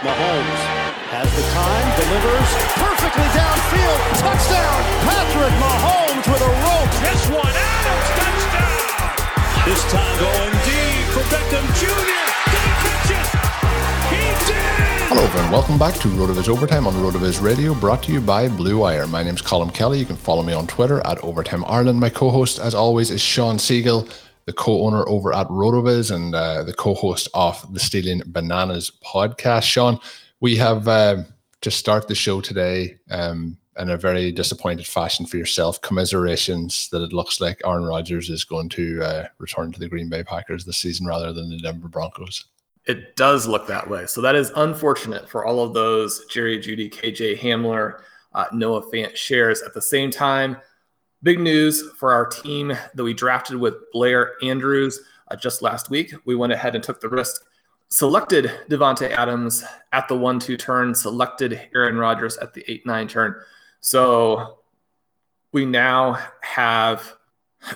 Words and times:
Mahomes 0.00 0.60
has 1.12 1.28
the 1.36 1.44
time, 1.52 1.88
delivers 2.00 2.50
perfectly 2.80 3.28
downfield. 3.36 4.00
Touchdown, 4.16 4.80
Patrick 5.04 5.52
Mahomes 5.60 6.24
with 6.24 6.40
a 6.40 6.52
rope. 6.64 6.92
This 7.04 7.20
one, 7.28 7.52
Adams, 7.52 8.08
touchdown. 8.16 8.80
This 9.68 9.82
time 9.92 10.16
going 10.16 10.56
deep 10.64 11.04
for 11.12 11.20
Beckham 11.28 11.66
Jr. 11.76 12.16
Did 12.48 12.64
he 12.64 12.72
catch 12.80 13.12
it? 13.12 13.28
He 14.08 14.24
did. 14.48 15.12
Hello, 15.12 15.22
everyone. 15.22 15.50
Welcome 15.52 15.78
back 15.78 15.92
to 15.96 16.08
RotoViz 16.08 16.48
Overtime 16.48 16.86
on 16.86 16.94
RotoViz 16.94 17.42
Radio, 17.42 17.74
brought 17.74 18.02
to 18.04 18.12
you 18.12 18.22
by 18.22 18.48
Blue 18.48 18.78
Wire. 18.78 19.06
My 19.06 19.22
name 19.22 19.34
is 19.34 19.42
Colm 19.42 19.68
Kelly. 19.74 19.98
You 19.98 20.06
can 20.06 20.16
follow 20.16 20.42
me 20.42 20.54
on 20.54 20.66
Twitter 20.66 21.06
at 21.06 21.22
Overtime 21.22 21.62
Ireland. 21.66 22.00
My 22.00 22.08
co-host, 22.08 22.58
as 22.58 22.74
always, 22.74 23.10
is 23.10 23.20
Shawn 23.20 23.58
Siegele 23.58 24.10
the 24.46 24.52
co-owner 24.52 25.08
over 25.08 25.32
at 25.34 25.48
Rotoviz 25.48 26.14
and 26.14 26.34
uh, 26.34 26.62
the 26.64 26.72
co-host 26.72 27.28
of 27.34 27.72
the 27.72 27.80
Stealing 27.80 28.22
Bananas 28.26 28.90
podcast. 29.04 29.64
Shawn, 29.64 29.98
we 30.40 30.56
have 30.56 30.88
uh, 30.88 31.22
to 31.60 31.70
start 31.70 32.08
the 32.08 32.14
show 32.14 32.40
today 32.40 32.98
um, 33.10 33.56
in 33.78 33.90
a 33.90 33.96
very 33.96 34.32
disappointed 34.32 34.86
fashion 34.86 35.26
for 35.26 35.36
yourself. 35.36 35.80
Commiserations 35.82 36.88
that 36.90 37.02
it 37.02 37.12
looks 37.12 37.40
like 37.40 37.60
Aaron 37.64 37.84
Rodgers 37.84 38.30
is 38.30 38.44
going 38.44 38.68
to 38.70 39.02
uh, 39.02 39.26
return 39.38 39.72
to 39.72 39.80
the 39.80 39.88
Green 39.88 40.08
Bay 40.08 40.22
Packers 40.22 40.64
this 40.64 40.78
season 40.78 41.06
rather 41.06 41.32
than 41.32 41.50
the 41.50 41.58
Denver 41.58 41.88
Broncos. 41.88 42.46
It 42.86 43.14
does 43.16 43.46
look 43.46 43.66
that 43.66 43.88
way. 43.88 44.06
So 44.06 44.20
that 44.22 44.34
is 44.34 44.50
unfortunate 44.56 45.28
for 45.28 45.44
all 45.44 45.62
of 45.62 45.74
those 45.74 46.24
Jerry 46.26 46.58
Jeudy, 46.58 46.90
KJ 46.90 47.38
Hamler, 47.38 48.00
uh, 48.32 48.46
Noah 48.52 48.90
Fant 48.90 49.14
shares. 49.14 49.62
At 49.62 49.74
the 49.74 49.82
same 49.82 50.10
time, 50.10 50.56
Big 51.22 51.38
news 51.38 51.90
for 51.98 52.12
our 52.12 52.24
team 52.26 52.68
that 52.94 53.04
we 53.04 53.12
drafted 53.12 53.56
with 53.56 53.74
Blair 53.92 54.32
Andrews 54.42 55.00
uh, 55.28 55.36
just 55.36 55.60
last 55.60 55.90
week. 55.90 56.14
We 56.24 56.34
went 56.34 56.52
ahead 56.52 56.74
and 56.74 56.82
took 56.82 57.00
the 57.00 57.10
risk, 57.10 57.42
selected 57.88 58.50
Davante 58.70 59.10
Adams 59.10 59.62
at 59.92 60.08
the 60.08 60.16
one-two 60.16 60.56
turn, 60.56 60.94
selected 60.94 61.68
Aaron 61.74 61.98
Rodgers 61.98 62.38
at 62.38 62.54
the 62.54 62.64
eight-nine 62.70 63.06
turn. 63.06 63.34
So 63.80 64.60
we 65.52 65.66
now 65.66 66.18
have 66.40 67.16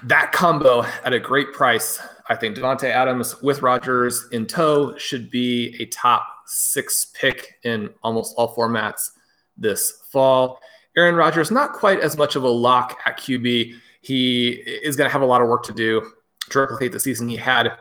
that 0.04 0.32
combo 0.32 0.82
at 1.04 1.12
a 1.12 1.20
great 1.20 1.52
price. 1.52 2.00
I 2.30 2.36
think 2.36 2.56
Davante 2.56 2.84
Adams 2.84 3.42
with 3.42 3.60
Rodgers 3.60 4.26
in 4.32 4.46
tow 4.46 4.96
should 4.96 5.30
be 5.30 5.76
a 5.80 5.84
top 5.86 6.26
six 6.46 7.08
pick 7.12 7.58
in 7.64 7.90
almost 8.02 8.34
all 8.38 8.54
formats 8.54 9.10
this 9.58 10.02
fall. 10.10 10.60
Aaron 10.96 11.16
Rodgers, 11.16 11.50
not 11.50 11.72
quite 11.72 12.00
as 12.00 12.16
much 12.16 12.36
of 12.36 12.44
a 12.44 12.48
lock 12.48 12.98
at 13.04 13.18
QB. 13.18 13.74
He 14.00 14.48
is 14.48 14.96
going 14.96 15.08
to 15.08 15.12
have 15.12 15.22
a 15.22 15.26
lot 15.26 15.42
of 15.42 15.48
work 15.48 15.64
to 15.64 15.72
do 15.72 16.12
to 16.50 16.58
replicate 16.60 16.92
the 16.92 17.00
season 17.00 17.28
he 17.28 17.36
had 17.36 17.72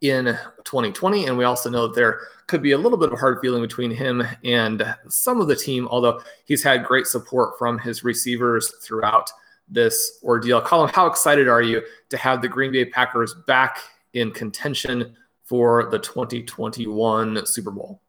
in 0.00 0.26
2020. 0.64 1.26
And 1.26 1.38
we 1.38 1.44
also 1.44 1.70
know 1.70 1.86
that 1.86 1.94
there 1.94 2.20
could 2.46 2.62
be 2.62 2.72
a 2.72 2.78
little 2.78 2.98
bit 2.98 3.12
of 3.12 3.18
hard 3.18 3.38
feeling 3.40 3.62
between 3.62 3.90
him 3.90 4.22
and 4.42 4.94
some 5.08 5.40
of 5.40 5.48
the 5.48 5.56
team, 5.56 5.86
although 5.88 6.20
he's 6.44 6.62
had 6.62 6.84
great 6.84 7.06
support 7.06 7.58
from 7.58 7.78
his 7.78 8.04
receivers 8.04 8.72
throughout 8.82 9.30
this 9.68 10.18
ordeal. 10.22 10.60
Colm, 10.60 10.90
how 10.90 11.06
excited 11.06 11.48
are 11.48 11.62
you 11.62 11.82
to 12.10 12.16
have 12.16 12.42
the 12.42 12.48
Green 12.48 12.72
Bay 12.72 12.84
Packers 12.84 13.34
back 13.46 13.78
in 14.12 14.30
contention 14.30 15.16
for 15.42 15.88
the 15.90 15.98
2021 15.98 17.46
Super 17.46 17.70
Bowl? 17.70 18.00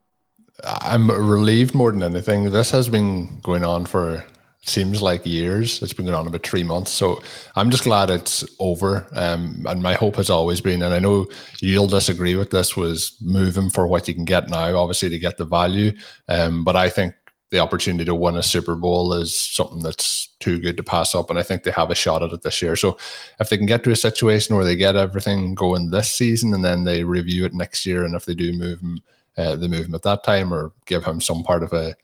I'm 0.64 1.10
relieved 1.10 1.74
more 1.74 1.92
than 1.92 2.02
anything. 2.02 2.50
This 2.50 2.70
has 2.70 2.88
been 2.88 3.40
going 3.40 3.64
on 3.64 3.86
for 3.86 4.24
seems 4.68 5.00
like 5.00 5.24
years. 5.24 5.80
It's 5.80 5.92
been 5.92 6.06
going 6.06 6.18
on 6.18 6.26
about 6.26 6.44
three 6.44 6.64
months. 6.64 6.90
So 6.90 7.22
I'm 7.54 7.70
just 7.70 7.84
glad 7.84 8.10
it's 8.10 8.44
over. 8.58 9.06
Um, 9.12 9.64
and 9.68 9.82
my 9.82 9.94
hope 9.94 10.16
has 10.16 10.28
always 10.28 10.60
been, 10.60 10.82
and 10.82 10.92
I 10.92 10.98
know 10.98 11.26
you'll 11.60 11.86
disagree 11.86 12.34
with 12.34 12.50
this, 12.50 12.76
was 12.76 13.16
moving 13.20 13.70
for 13.70 13.86
what 13.86 14.08
you 14.08 14.14
can 14.14 14.24
get 14.24 14.48
now, 14.48 14.76
obviously 14.76 15.08
to 15.10 15.18
get 15.18 15.36
the 15.36 15.44
value. 15.44 15.92
Um, 16.28 16.64
but 16.64 16.74
I 16.74 16.88
think 16.88 17.14
the 17.50 17.60
opportunity 17.60 18.04
to 18.04 18.14
win 18.14 18.36
a 18.36 18.42
Super 18.42 18.74
Bowl 18.74 19.12
is 19.12 19.38
something 19.38 19.82
that's 19.82 20.34
too 20.40 20.58
good 20.58 20.76
to 20.78 20.82
pass 20.82 21.14
up. 21.14 21.30
And 21.30 21.38
I 21.38 21.44
think 21.44 21.62
they 21.62 21.70
have 21.70 21.92
a 21.92 21.94
shot 21.94 22.24
at 22.24 22.32
it 22.32 22.42
this 22.42 22.60
year. 22.60 22.74
So 22.74 22.98
if 23.38 23.48
they 23.48 23.56
can 23.56 23.66
get 23.66 23.84
to 23.84 23.92
a 23.92 23.96
situation 23.96 24.56
where 24.56 24.64
they 24.64 24.74
get 24.74 24.96
everything 24.96 25.54
going 25.54 25.90
this 25.90 26.10
season 26.10 26.52
and 26.52 26.64
then 26.64 26.82
they 26.82 27.04
review 27.04 27.44
it 27.44 27.54
next 27.54 27.86
year, 27.86 28.04
and 28.04 28.16
if 28.16 28.24
they 28.24 28.34
do 28.34 28.52
move 28.52 28.80
them 28.80 29.00
uh, 29.36 29.56
the 29.56 29.68
movement 29.68 29.94
at 29.94 30.02
that 30.02 30.24
time 30.24 30.52
or 30.52 30.72
give 30.86 31.04
him 31.04 31.20
some 31.20 31.42
part 31.42 31.62
of 31.62 31.72
a, 31.72 31.94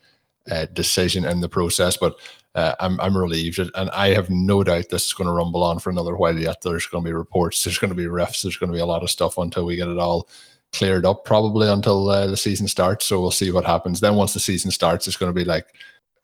a 0.48 0.66
decision 0.66 1.24
in 1.24 1.40
the 1.40 1.48
process. 1.48 1.96
But 1.96 2.16
uh, 2.54 2.74
I'm 2.80 3.00
I'm 3.00 3.16
relieved, 3.16 3.58
and 3.58 3.90
I 3.90 4.08
have 4.08 4.28
no 4.28 4.62
doubt 4.62 4.90
this 4.90 5.06
is 5.06 5.12
going 5.12 5.26
to 5.26 5.32
rumble 5.32 5.62
on 5.62 5.78
for 5.78 5.90
another 5.90 6.16
while 6.16 6.38
yet. 6.38 6.60
There's 6.60 6.86
going 6.86 7.02
to 7.02 7.08
be 7.08 7.14
reports, 7.14 7.64
there's 7.64 7.78
going 7.78 7.90
to 7.90 7.96
be 7.96 8.04
refs, 8.04 8.42
there's 8.42 8.58
going 8.58 8.70
to 8.70 8.76
be 8.76 8.82
a 8.82 8.86
lot 8.86 9.02
of 9.02 9.10
stuff 9.10 9.38
until 9.38 9.64
we 9.64 9.76
get 9.76 9.88
it 9.88 9.98
all 9.98 10.28
cleared 10.72 11.06
up. 11.06 11.24
Probably 11.24 11.68
until 11.68 12.10
uh, 12.10 12.26
the 12.26 12.36
season 12.36 12.68
starts. 12.68 13.06
So 13.06 13.20
we'll 13.20 13.30
see 13.30 13.50
what 13.50 13.64
happens. 13.64 14.00
Then 14.00 14.16
once 14.16 14.34
the 14.34 14.40
season 14.40 14.70
starts, 14.70 15.06
it's 15.06 15.16
going 15.16 15.32
to 15.32 15.38
be 15.38 15.44
like. 15.44 15.66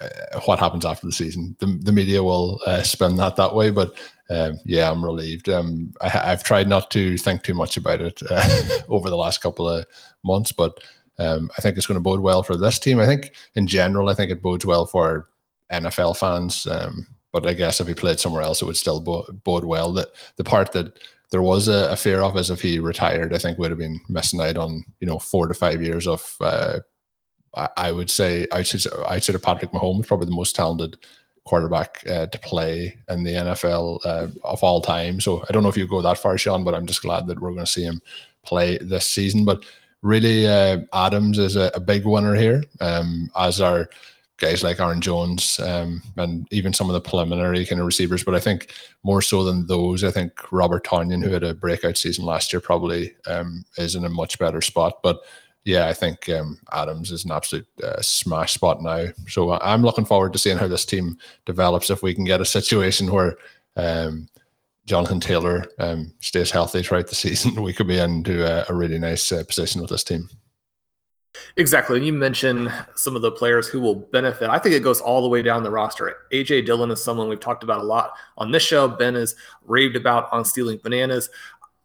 Uh, 0.01 0.39
what 0.45 0.61
happens 0.61 0.85
after 0.85 1.05
the 1.07 1.13
season? 1.13 1.57
The, 1.59 1.67
the 1.83 1.91
media 1.91 2.23
will 2.23 2.61
uh, 2.67 2.85
spin 2.85 3.17
that 3.17 3.35
that 3.35 3.53
way, 3.53 3.73
but 3.73 3.97
um, 4.31 4.61
yeah, 4.65 4.91
I'm 4.91 5.05
relieved. 5.05 5.49
Um, 5.49 5.93
I, 6.01 6.09
have 6.09 6.45
tried 6.45 6.69
not 6.69 6.91
to 6.93 7.17
think 7.19 7.43
too 7.43 7.55
much 7.55 7.77
about 7.77 8.01
it 8.01 8.21
uh, 8.31 8.79
over 8.89 9.11
the 9.11 9.17
last 9.17 9.41
couple 9.41 9.69
of 9.69 9.87
months, 10.23 10.53
but 10.53 10.79
um, 11.19 11.51
I 11.57 11.61
think 11.61 11.77
it's 11.77 11.87
going 11.87 11.97
to 11.97 12.03
bode 12.03 12.21
well 12.21 12.43
for 12.43 12.57
this 12.57 12.79
team. 12.79 13.01
I 13.01 13.07
think 13.07 13.33
in 13.55 13.67
general, 13.67 14.09
I 14.09 14.15
think 14.15 14.31
it 14.31 14.43
bodes 14.43 14.65
well 14.65 14.87
for 14.87 15.29
NFL 15.73 16.17
fans. 16.17 16.67
Um, 16.67 17.07
but 17.33 17.47
I 17.47 17.55
guess 17.55 17.81
if 17.81 17.87
he 17.87 17.95
played 17.95 18.21
somewhere 18.21 18.43
else, 18.43 18.63
it 18.63 18.67
would 18.67 18.77
still 18.77 19.01
bode, 19.01 19.43
bode 19.45 19.65
well. 19.65 19.93
That 19.93 20.09
the 20.37 20.45
part 20.45 20.73
that 20.73 20.99
there 21.31 21.43
was 21.43 21.69
a, 21.69 21.91
a, 21.91 21.97
fear 21.97 22.23
of 22.23 22.37
is 22.37 22.51
if 22.51 22.63
he 22.63 22.79
retired, 22.79 23.35
I 23.35 23.39
think 23.39 23.59
would 23.59 23.71
have 23.71 23.79
been 23.79 24.01
missing 24.09 24.41
out 24.41 24.57
on 24.57 24.85
you 25.01 25.07
know 25.07 25.19
four 25.19 25.47
to 25.47 25.55
five 25.55 25.83
years 25.83 26.07
of. 26.07 26.37
Uh, 26.41 26.81
I, 27.55 27.69
I, 27.77 27.93
would 27.93 28.11
say 28.11 28.47
outside, 28.53 28.91
outside 29.07 29.35
of 29.35 29.43
Patrick 29.43 29.73
Mahomes, 29.73 30.07
probably 30.07 30.27
the 30.27 30.33
most 30.33 30.55
talented 30.55 30.99
quarterback 31.45 32.05
uh, 32.07 32.27
to 32.27 32.39
play 32.41 32.99
in 33.09 33.25
the 33.25 33.33
NFL 33.33 34.05
uh, 34.05 34.29
of 34.45 34.63
all 34.63 34.83
time. 34.83 35.19
So 35.19 35.43
I 35.49 35.53
don't 35.53 35.63
know 35.63 35.71
if 35.71 35.77
you 35.79 35.89
go 35.89 36.03
that 36.03 36.19
far, 36.19 36.37
Shawn, 36.37 36.63
but 36.63 36.75
I'm 36.75 36.87
just 36.87 37.01
glad 37.01 37.27
that 37.27 37.41
we're 37.41 37.53
going 37.53 37.65
to 37.65 37.67
see 37.67 37.85
him 37.85 38.03
play 38.45 38.77
this 38.79 39.07
season. 39.07 39.47
But 39.47 39.65
really, 40.03 40.47
uh, 40.47 40.79
Adams 40.93 41.39
is 41.39 41.57
a, 41.57 41.71
a, 41.75 41.81
big 41.81 42.05
winner 42.05 42.35
here, 42.35 42.63
um, 42.81 43.31
as 43.37 43.61
are 43.61 43.89
guys 44.39 44.63
like 44.63 44.79
Aaron 44.81 45.01
Jones 45.01 45.59
um, 45.61 46.03
and 46.17 46.47
even 46.53 46.73
some 46.73 46.89
of 46.89 46.95
the 46.95 47.01
preliminary 47.01 47.67
kind 47.67 47.81
of 47.81 47.87
receivers. 47.87 48.25
But 48.25 48.35
I 48.35 48.41
think 48.41 48.73
more 49.03 49.21
so 49.21 49.45
than 49.45 49.67
those, 49.67 50.05
I 50.05 50.11
think 50.11 50.53
Robert 50.53 50.85
Tonyan, 50.85 51.23
who 51.23 51.31
had 51.31 51.43
a 51.43 51.55
breakout 51.55 51.97
season 51.97 52.25
last 52.25 52.53
year, 52.53 52.61
probably 52.61 53.15
um, 53.27 53.65
is 53.77 53.97
in 53.97 54.05
a 54.05 54.09
much 54.09 54.39
better 54.39 54.61
spot. 54.61 55.03
But 55.03 55.21
yeah, 55.65 55.89
I 55.89 55.93
think 55.93 56.29
um, 56.29 56.59
Adams 56.73 57.11
is 57.11 57.25
an 57.25 57.33
absolute 57.33 57.67
uh, 57.83 58.01
smash 58.01 58.55
spot 58.55 58.81
now. 58.81 59.09
So 59.27 59.53
I'm 59.61 59.83
looking 59.83 60.05
forward 60.05 60.33
to 60.33 60.39
seeing 60.39 60.57
how 60.57 60.69
this 60.69 60.87
team 60.87 61.19
develops. 61.45 61.91
If 61.91 62.03
we 62.03 62.15
can 62.15 62.25
get 62.25 62.41
a 62.41 62.47
situation 62.47 63.13
where 63.13 63.37
um, 63.77 64.29
Jonathan 64.89 65.21
Taylor 65.21 65.67
um, 65.79 66.13
stays 66.21 66.51
healthy 66.51 66.83
throughout 66.83 67.09
the 67.09 67.15
season, 67.15 67.63
we 67.63 67.73
could 67.73 67.87
be 67.87 67.99
into 67.99 68.45
a, 68.45 68.65
a 68.73 68.75
really 68.75 68.99
nice 68.99 69.31
uh, 69.31 69.45
position 69.45 69.81
with 69.81 69.91
this 69.91 70.03
team. 70.03 70.29
Exactly. 71.57 71.99
And 71.99 72.07
you 72.07 72.13
mentioned 72.13 72.73
some 72.97 73.15
of 73.15 73.23
the 73.23 73.31
players 73.31 73.69
who 73.69 73.81
will 73.81 73.95
benefit. 73.95 74.49
I 74.49 74.59
think 74.59 74.75
it 74.75 74.83
goes 74.83 75.01
all 75.01 75.23
the 75.23 75.29
way 75.29 75.43
down 75.43 75.63
the 75.63 75.71
roster. 75.71 76.17
AJ 76.33 76.67
Dillon 76.67 76.91
is 76.91 77.05
someone 77.05 77.29
we've 77.29 77.39
talked 77.39 77.63
about 77.63 77.81
a 77.81 77.85
lot 77.85 78.15
on 78.39 78.51
this 78.51 78.63
show. 78.63 78.89
Ben 78.89 79.15
has 79.15 79.37
raved 79.63 79.95
about 79.95 80.33
on 80.33 80.45
stealing 80.45 80.81
bananas. 80.83 81.31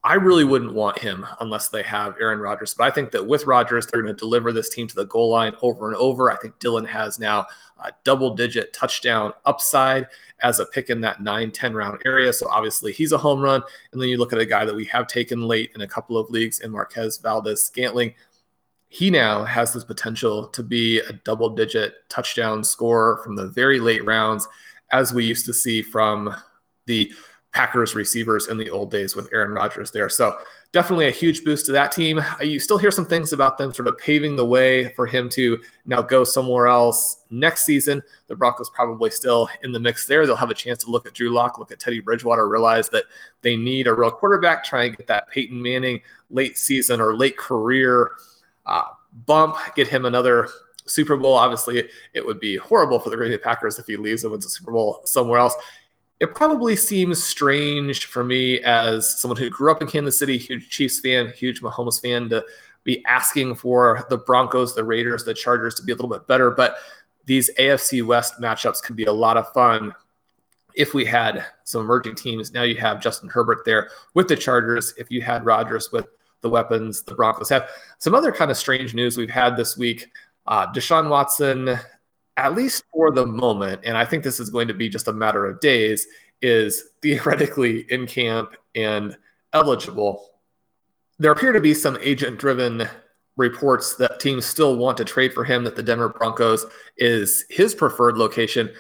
I 0.03 0.15
really 0.15 0.43
wouldn't 0.43 0.73
want 0.73 0.99
him 0.99 1.25
unless 1.39 1.69
they 1.69 1.83
have 1.83 2.15
Aaron 2.19 2.39
Rodgers. 2.39 2.73
But 2.73 2.85
I 2.85 2.91
think 2.91 3.11
that 3.11 3.27
with 3.27 3.45
Rodgers, 3.45 3.85
they're 3.85 4.01
going 4.01 4.13
to 4.13 4.19
deliver 4.19 4.51
this 4.51 4.69
team 4.69 4.87
to 4.87 4.95
the 4.95 5.05
goal 5.05 5.29
line 5.29 5.53
over 5.61 5.87
and 5.87 5.95
over. 5.97 6.31
I 6.31 6.35
think 6.37 6.57
Dillon 6.59 6.85
has 6.85 7.19
now 7.19 7.45
a 7.83 7.91
double 8.03 8.35
digit 8.35 8.73
touchdown 8.73 9.33
upside 9.45 10.07
as 10.43 10.59
a 10.59 10.65
pick 10.65 10.89
in 10.89 11.01
that 11.01 11.21
9 11.21 11.51
10 11.51 11.73
round 11.73 12.01
area. 12.05 12.31
So 12.31 12.47
obviously 12.49 12.91
he's 12.91 13.13
a 13.13 13.17
home 13.17 13.41
run. 13.41 13.63
And 13.91 14.01
then 14.01 14.09
you 14.09 14.17
look 14.17 14.33
at 14.33 14.39
a 14.39 14.45
guy 14.45 14.65
that 14.65 14.75
we 14.75 14.85
have 14.85 15.07
taken 15.07 15.47
late 15.47 15.71
in 15.73 15.81
a 15.81 15.87
couple 15.87 16.17
of 16.17 16.29
leagues 16.29 16.59
in 16.59 16.71
Marquez 16.71 17.17
Valdes 17.17 17.63
Scantling. 17.63 18.13
He 18.89 19.09
now 19.09 19.43
has 19.43 19.73
this 19.73 19.83
potential 19.83 20.47
to 20.49 20.61
be 20.61 20.99
a 20.99 21.13
double 21.13 21.49
digit 21.49 21.95
touchdown 22.09 22.63
scorer 22.63 23.21
from 23.23 23.35
the 23.35 23.47
very 23.47 23.79
late 23.79 24.05
rounds, 24.05 24.47
as 24.91 25.11
we 25.11 25.25
used 25.25 25.47
to 25.47 25.53
see 25.53 25.81
from 25.81 26.35
the 26.85 27.11
Packers 27.53 27.95
receivers 27.95 28.49
in 28.49 28.57
the 28.57 28.69
old 28.69 28.91
days 28.91 29.15
with 29.15 29.29
Aaron 29.33 29.51
Rodgers 29.51 29.89
there. 29.91 30.09
So 30.09 30.37
definitely 30.73 31.07
a 31.07 31.11
huge 31.11 31.43
boost 31.45 31.67
to 31.67 31.71
that 31.71 31.91
team. 31.91 32.19
You 32.41 32.59
still 32.59 32.79
hear 32.79 32.91
some 32.91 33.05
things 33.05 33.31
about 33.31 33.57
them 33.59 33.73
sort 33.73 33.87
of 33.87 33.97
paving 33.99 34.35
the 34.35 34.45
way 34.45 34.89
for 34.95 35.05
him 35.05 35.29
to 35.29 35.61
now 35.85 36.01
go 36.01 36.23
somewhere 36.23 36.67
else 36.67 37.21
next 37.29 37.63
season. 37.63 38.01
The 38.27 38.35
Broncos 38.35 38.71
probably 38.71 39.11
still 39.11 39.47
in 39.61 39.71
the 39.71 39.79
mix 39.79 40.07
there. 40.07 40.25
They'll 40.25 40.35
have 40.35 40.49
a 40.49 40.55
chance 40.55 40.83
to 40.83 40.89
look 40.89 41.05
at 41.05 41.13
Drew 41.13 41.29
Lock, 41.29 41.59
look 41.59 41.71
at 41.71 41.79
Teddy 41.79 41.99
Bridgewater, 41.99 42.49
realize 42.49 42.89
that 42.89 43.03
they 43.43 43.55
need 43.55 43.85
a 43.85 43.93
real 43.93 44.11
quarterback, 44.11 44.63
try 44.63 44.85
and 44.85 44.97
get 44.97 45.07
that 45.07 45.29
Peyton 45.29 45.61
Manning 45.61 46.01
late 46.31 46.57
season 46.57 46.99
or 46.99 47.15
late 47.15 47.37
career 47.37 48.11
uh, 48.65 48.85
bump, 49.27 49.55
get 49.75 49.87
him 49.87 50.05
another 50.05 50.49
Super 50.85 51.15
Bowl. 51.15 51.35
Obviously, 51.35 51.87
it 52.13 52.25
would 52.25 52.39
be 52.39 52.57
horrible 52.57 52.99
for 52.99 53.11
the 53.11 53.15
Green 53.15 53.31
Bay 53.31 53.37
Packers 53.37 53.77
if 53.77 53.85
he 53.85 53.95
leaves 53.95 54.23
and 54.23 54.31
wins 54.31 54.45
a 54.45 54.49
Super 54.49 54.71
Bowl 54.71 55.01
somewhere 55.05 55.39
else 55.39 55.55
it 56.23 56.33
probably 56.33 56.73
seems 56.73 57.21
strange 57.21 58.05
for 58.05 58.23
me 58.23 58.61
as 58.61 59.19
someone 59.19 59.37
who 59.37 59.49
grew 59.49 59.69
up 59.69 59.81
in 59.81 59.89
Kansas 59.89 60.17
City, 60.17 60.37
huge 60.37 60.69
Chiefs 60.69 61.01
fan, 61.01 61.33
huge 61.35 61.61
Mahomes 61.61 62.01
fan, 62.01 62.29
to 62.29 62.45
be 62.85 63.03
asking 63.05 63.55
for 63.55 64.05
the 64.09 64.17
Broncos, 64.17 64.73
the 64.73 64.85
Raiders, 64.85 65.25
the 65.25 65.33
Chargers 65.33 65.75
to 65.75 65.83
be 65.83 65.91
a 65.91 65.95
little 65.95 66.09
bit 66.09 66.25
better. 66.25 66.49
But 66.49 66.77
these 67.25 67.53
AFC 67.59 68.05
West 68.05 68.39
matchups 68.39 68.81
could 68.81 68.95
be 68.95 69.03
a 69.03 69.11
lot 69.11 69.35
of 69.35 69.51
fun 69.51 69.93
if 70.75 70.93
we 70.93 71.03
had 71.03 71.45
some 71.65 71.81
emerging 71.81 72.15
teams. 72.15 72.53
Now 72.53 72.63
you 72.63 72.77
have 72.77 73.01
Justin 73.01 73.27
Herbert 73.27 73.65
there 73.65 73.89
with 74.13 74.29
the 74.29 74.37
Chargers. 74.37 74.93
If 74.97 75.11
you 75.11 75.21
had 75.21 75.45
Rodgers 75.45 75.91
with 75.91 76.07
the 76.39 76.49
weapons 76.49 77.01
the 77.01 77.15
Broncos 77.15 77.49
have. 77.49 77.69
Some 77.97 78.15
other 78.15 78.31
kind 78.31 78.49
of 78.49 78.55
strange 78.55 78.93
news 78.93 79.17
we've 79.17 79.29
had 79.29 79.57
this 79.57 79.75
week. 79.75 80.07
Uh, 80.47 80.71
Deshaun 80.71 81.09
Watson 81.09 81.77
at 82.37 82.55
least 82.55 82.83
for 82.91 83.11
the 83.11 83.25
moment, 83.25 83.81
and 83.83 83.97
I 83.97 84.05
think 84.05 84.23
this 84.23 84.39
is 84.39 84.49
going 84.49 84.67
to 84.67 84.73
be 84.73 84.89
just 84.89 85.07
a 85.07 85.13
matter 85.13 85.45
of 85.45 85.59
days, 85.59 86.07
is 86.41 86.83
theoretically 87.01 87.85
in 87.89 88.07
camp 88.07 88.55
and 88.75 89.15
eligible. 89.53 90.31
There 91.19 91.31
appear 91.31 91.51
to 91.51 91.61
be 91.61 91.73
some 91.73 91.97
agent 92.01 92.39
driven 92.39 92.87
reports 93.37 93.95
that 93.95 94.19
teams 94.19 94.45
still 94.45 94.75
want 94.77 94.97
to 94.97 95.05
trade 95.05 95.33
for 95.33 95.43
him, 95.43 95.63
that 95.63 95.75
the 95.75 95.83
Denver 95.83 96.09
Broncos 96.09 96.65
is 96.97 97.45
his 97.49 97.73
preferred 97.73 98.17
location. 98.17 98.71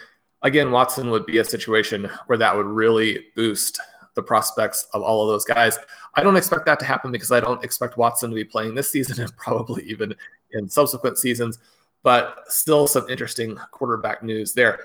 Again, 0.41 0.71
Watson 0.71 1.09
would 1.09 1.25
be 1.25 1.37
a 1.37 1.45
situation 1.45 2.09
where 2.25 2.37
that 2.37 2.55
would 2.55 2.65
really 2.65 3.25
boost 3.35 3.79
the 4.15 4.23
prospects 4.23 4.87
of 4.93 5.01
all 5.01 5.23
of 5.23 5.29
those 5.29 5.45
guys. 5.45 5.79
I 6.15 6.23
don't 6.23 6.35
expect 6.35 6.65
that 6.65 6.79
to 6.79 6.85
happen 6.85 7.11
because 7.11 7.31
I 7.31 7.39
don't 7.39 7.63
expect 7.63 7.97
Watson 7.97 8.29
to 8.29 8.35
be 8.35 8.43
playing 8.43 8.75
this 8.75 8.91
season 8.91 9.19
and 9.21 9.35
probably 9.37 9.83
even 9.83 10.13
in 10.51 10.69
subsequent 10.69 11.17
seasons 11.17 11.59
but 12.03 12.43
still 12.47 12.85
some 12.85 13.09
interesting 13.09 13.57
quarterback 13.71 14.21
news 14.23 14.53
there. 14.53 14.79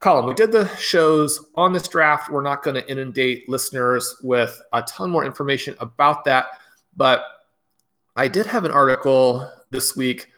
Colm, 0.00 0.26
we 0.26 0.34
did 0.34 0.50
the 0.50 0.66
shows 0.76 1.46
on 1.54 1.72
this 1.72 1.86
draft. 1.86 2.30
We're 2.30 2.42
not 2.42 2.64
going 2.64 2.74
to 2.74 2.90
inundate 2.90 3.48
listeners 3.48 4.16
with 4.22 4.60
a 4.72 4.82
ton 4.82 5.10
more 5.10 5.24
information 5.24 5.76
about 5.78 6.24
that, 6.24 6.46
but 6.96 7.24
I 8.16 8.26
did 8.26 8.46
have 8.46 8.64
an 8.64 8.72
article 8.72 9.48
this 9.70 9.94
week 9.94 10.28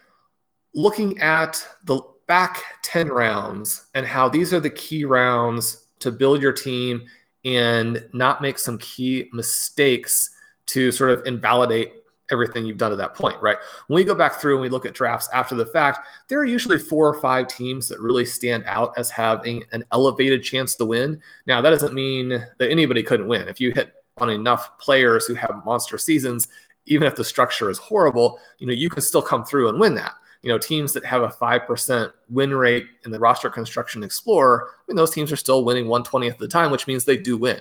looking 0.75 1.19
at 1.21 1.67
the 1.85 2.03
back 2.27 2.63
10 2.83 3.09
rounds 3.09 3.87
and 3.95 4.07
how 4.07 4.29
these 4.29 4.53
are 4.53 4.61
the 4.61 4.71
key 4.71 5.05
rounds 5.05 5.87
to 6.01 6.13
build 6.13 6.43
your 6.43 6.53
team 6.53 7.05
and 7.45 8.07
not 8.13 8.43
make 8.43 8.59
some 8.59 8.79
key 8.79 9.29
mistakes 9.33 10.31
to 10.67 10.91
sort 10.93 11.11
of 11.11 11.27
invalidate 11.27 11.93
everything 12.31 12.65
you've 12.65 12.79
done 12.79 12.91
to 12.91 12.97
that 12.97 13.15
point, 13.15 13.41
right? 13.43 13.57
When 13.87 13.97
we 13.97 14.05
go 14.05 14.15
back 14.15 14.41
through 14.41 14.55
and 14.55 14.63
we 14.63 14.69
look 14.69 14.87
at 14.87 14.95
drafts 14.95 15.29
after 15.33 15.55
the 15.55 15.67
fact, 15.67 16.07
there 16.29 16.39
are 16.39 16.45
usually 16.45 16.79
four 16.79 17.09
or 17.09 17.21
five 17.21 17.49
teams 17.49 17.89
that 17.89 18.01
really 18.01 18.25
stand 18.25 18.65
out 18.67 18.93
as 18.97 19.11
having 19.11 19.65
an 19.73 19.85
elevated 19.93 20.43
chance 20.43 20.75
to 20.77 20.85
win. 20.85 21.21
Now, 21.47 21.61
that 21.61 21.71
doesn't 21.71 21.95
mean 21.95 22.29
that 22.29 22.71
anybody 22.71 23.03
couldn't 23.03 23.29
win. 23.29 23.49
If 23.49 23.61
you 23.61 23.73
hit 23.73 23.93
on 24.19 24.31
enough 24.31 24.79
players 24.79 25.27
who 25.27 25.35
have 25.35 25.65
monster 25.65 25.99
seasons, 25.99 26.49
even 26.87 27.07
if 27.07 27.17
the 27.17 27.25
structure 27.25 27.71
is 27.71 27.79
horrible, 27.79 28.39
you 28.59 28.67
know, 28.67 28.73
you 28.73 28.91
can 28.91 29.03
still 29.03 29.23
come 29.23 29.45
through 29.45 29.69
and 29.69 29.81
win 29.81 29.95
that. 29.95 30.15
You 30.43 30.51
know, 30.51 30.59
teams 30.59 30.93
that 30.93 31.05
have 31.07 31.23
a 31.23 31.29
5% 31.29 32.13
win 32.29 32.55
rate 32.55 32.87
in 33.07 33.11
the 33.11 33.19
roster 33.19 33.49
construction 33.49 34.03
explorer, 34.03 34.69
I 34.71 34.83
mean, 34.87 34.97
those 34.97 35.11
teams 35.11 35.33
are 35.33 35.37
still 35.37 35.65
winning 35.65 35.87
120th 35.87 36.33
of 36.33 36.39
the 36.39 36.49
time, 36.49 36.71
which 36.71 36.87
means 36.87 37.05
they 37.05 37.17
do 37.17 37.39
win. 37.39 37.61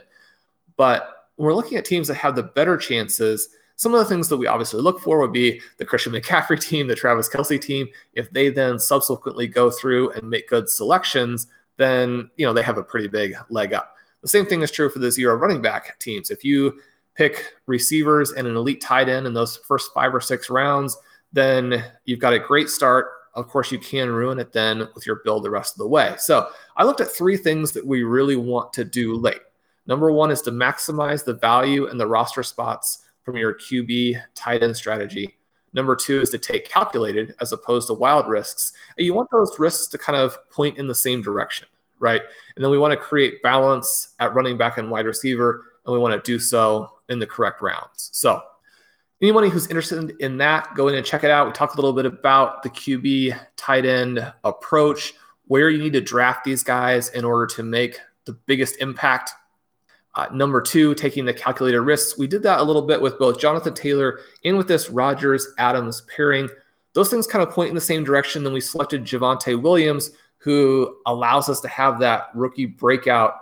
But 0.75 1.29
when 1.37 1.47
we're 1.47 1.55
looking 1.55 1.77
at 1.77 1.85
teams 1.85 2.09
that 2.09 2.15
have 2.15 2.35
the 2.35 2.43
better 2.43 2.75
chances, 2.75 3.49
some 3.75 3.93
of 3.93 3.99
the 3.99 4.05
things 4.05 4.29
that 4.29 4.37
we 4.37 4.47
obviously 4.47 4.81
look 4.81 4.99
for 4.99 5.19
would 5.19 5.33
be 5.33 5.61
the 5.77 5.85
Christian 5.85 6.13
McCaffrey 6.13 6.59
team, 6.59 6.87
the 6.87 6.95
Travis 6.95 7.29
Kelce 7.29 7.59
team. 7.59 7.87
If 8.13 8.31
they 8.31 8.49
then 8.49 8.79
subsequently 8.79 9.47
go 9.47 9.71
through 9.71 10.11
and 10.11 10.29
make 10.29 10.49
good 10.49 10.69
selections, 10.69 11.47
then 11.77 12.29
you 12.37 12.45
know 12.45 12.53
they 12.53 12.61
have 12.61 12.77
a 12.77 12.83
pretty 12.83 13.07
big 13.07 13.35
leg 13.49 13.73
up. 13.73 13.95
The 14.21 14.27
same 14.29 14.45
thing 14.45 14.61
is 14.61 14.71
true 14.71 14.89
for 14.89 14.99
the 14.99 15.11
zero 15.11 15.35
running 15.35 15.61
back 15.61 15.99
teams. 15.99 16.29
If 16.29 16.43
you 16.43 16.79
pick 17.15 17.53
receivers 17.67 18.31
and 18.31 18.47
an 18.47 18.55
elite 18.55 18.81
tight 18.81 19.09
end 19.09 19.27
in 19.27 19.33
those 19.33 19.57
first 19.57 19.91
five 19.93 20.13
or 20.13 20.21
six 20.21 20.49
rounds, 20.49 20.97
then 21.31 21.83
you've 22.05 22.19
got 22.19 22.33
a 22.33 22.39
great 22.39 22.69
start. 22.69 23.07
Of 23.35 23.47
course, 23.47 23.71
you 23.71 23.79
can 23.79 24.09
ruin 24.09 24.39
it 24.39 24.53
then 24.53 24.87
with 24.93 25.05
your 25.05 25.21
build 25.23 25.43
the 25.43 25.49
rest 25.49 25.73
of 25.73 25.79
the 25.79 25.87
way. 25.87 26.13
So 26.17 26.49
I 26.77 26.83
looked 26.83 27.01
at 27.01 27.11
three 27.11 27.37
things 27.37 27.71
that 27.71 27.85
we 27.85 28.03
really 28.03 28.35
want 28.35 28.71
to 28.73 28.85
do 28.85 29.15
late. 29.15 29.41
Number 29.87 30.11
one 30.11 30.31
is 30.31 30.41
to 30.43 30.51
maximize 30.51 31.25
the 31.25 31.33
value 31.33 31.87
and 31.87 31.99
the 31.99 32.07
roster 32.07 32.43
spots 32.43 33.02
from 33.23 33.37
your 33.37 33.53
QB 33.53 34.21
tight 34.35 34.63
end 34.63 34.75
strategy. 34.75 35.37
Number 35.73 35.95
two 35.95 36.21
is 36.21 36.29
to 36.29 36.37
take 36.37 36.69
calculated 36.69 37.35
as 37.41 37.51
opposed 37.51 37.87
to 37.87 37.93
wild 37.93 38.27
risks. 38.27 38.73
And 38.97 39.05
you 39.05 39.13
want 39.13 39.29
those 39.31 39.57
risks 39.57 39.87
to 39.87 39.97
kind 39.97 40.17
of 40.17 40.37
point 40.49 40.77
in 40.77 40.87
the 40.87 40.95
same 40.95 41.21
direction, 41.21 41.67
right? 41.99 42.21
And 42.55 42.63
then 42.63 42.71
we 42.71 42.77
want 42.77 42.91
to 42.91 42.97
create 42.97 43.41
balance 43.41 44.09
at 44.19 44.35
running 44.35 44.57
back 44.57 44.77
and 44.77 44.91
wide 44.91 45.05
receiver, 45.05 45.65
and 45.85 45.93
we 45.93 45.99
want 45.99 46.13
to 46.13 46.31
do 46.31 46.37
so 46.37 46.91
in 47.09 47.19
the 47.19 47.25
correct 47.25 47.61
rounds. 47.61 48.09
So, 48.13 48.41
anyone 49.21 49.49
who's 49.49 49.67
interested 49.67 50.13
in 50.19 50.37
that, 50.37 50.75
go 50.75 50.89
in 50.89 50.95
and 50.95 51.05
check 51.05 51.23
it 51.23 51.31
out. 51.31 51.47
We 51.47 51.53
talk 51.53 51.73
a 51.73 51.77
little 51.77 51.93
bit 51.93 52.05
about 52.05 52.61
the 52.61 52.69
QB 52.69 53.39
tight 53.55 53.85
end 53.85 54.31
approach, 54.43 55.13
where 55.45 55.69
you 55.69 55.81
need 55.81 55.93
to 55.93 56.01
draft 56.01 56.43
these 56.43 56.63
guys 56.63 57.09
in 57.09 57.25
order 57.25 57.47
to 57.55 57.63
make 57.63 57.99
the 58.25 58.33
biggest 58.33 58.77
impact 58.77 59.31
uh, 60.15 60.27
number 60.31 60.61
two, 60.61 60.93
taking 60.93 61.25
the 61.25 61.33
calculated 61.33 61.81
risks. 61.81 62.17
We 62.17 62.27
did 62.27 62.43
that 62.43 62.59
a 62.59 62.63
little 62.63 62.83
bit 62.83 63.01
with 63.01 63.17
both 63.17 63.39
Jonathan 63.39 63.73
Taylor 63.73 64.19
and 64.45 64.57
with 64.57 64.67
this 64.67 64.89
Rodgers 64.89 65.47
Adams 65.57 66.03
pairing. 66.15 66.49
Those 66.93 67.09
things 67.09 67.25
kind 67.25 67.45
of 67.45 67.53
point 67.53 67.69
in 67.69 67.75
the 67.75 67.81
same 67.81 68.03
direction. 68.03 68.43
Then 68.43 68.53
we 68.53 68.61
selected 68.61 69.03
Javonte 69.03 69.59
Williams, 69.59 70.11
who 70.37 70.97
allows 71.07 71.49
us 71.49 71.61
to 71.61 71.67
have 71.67 71.99
that 71.99 72.27
rookie 72.35 72.67
breakout. 72.67 73.33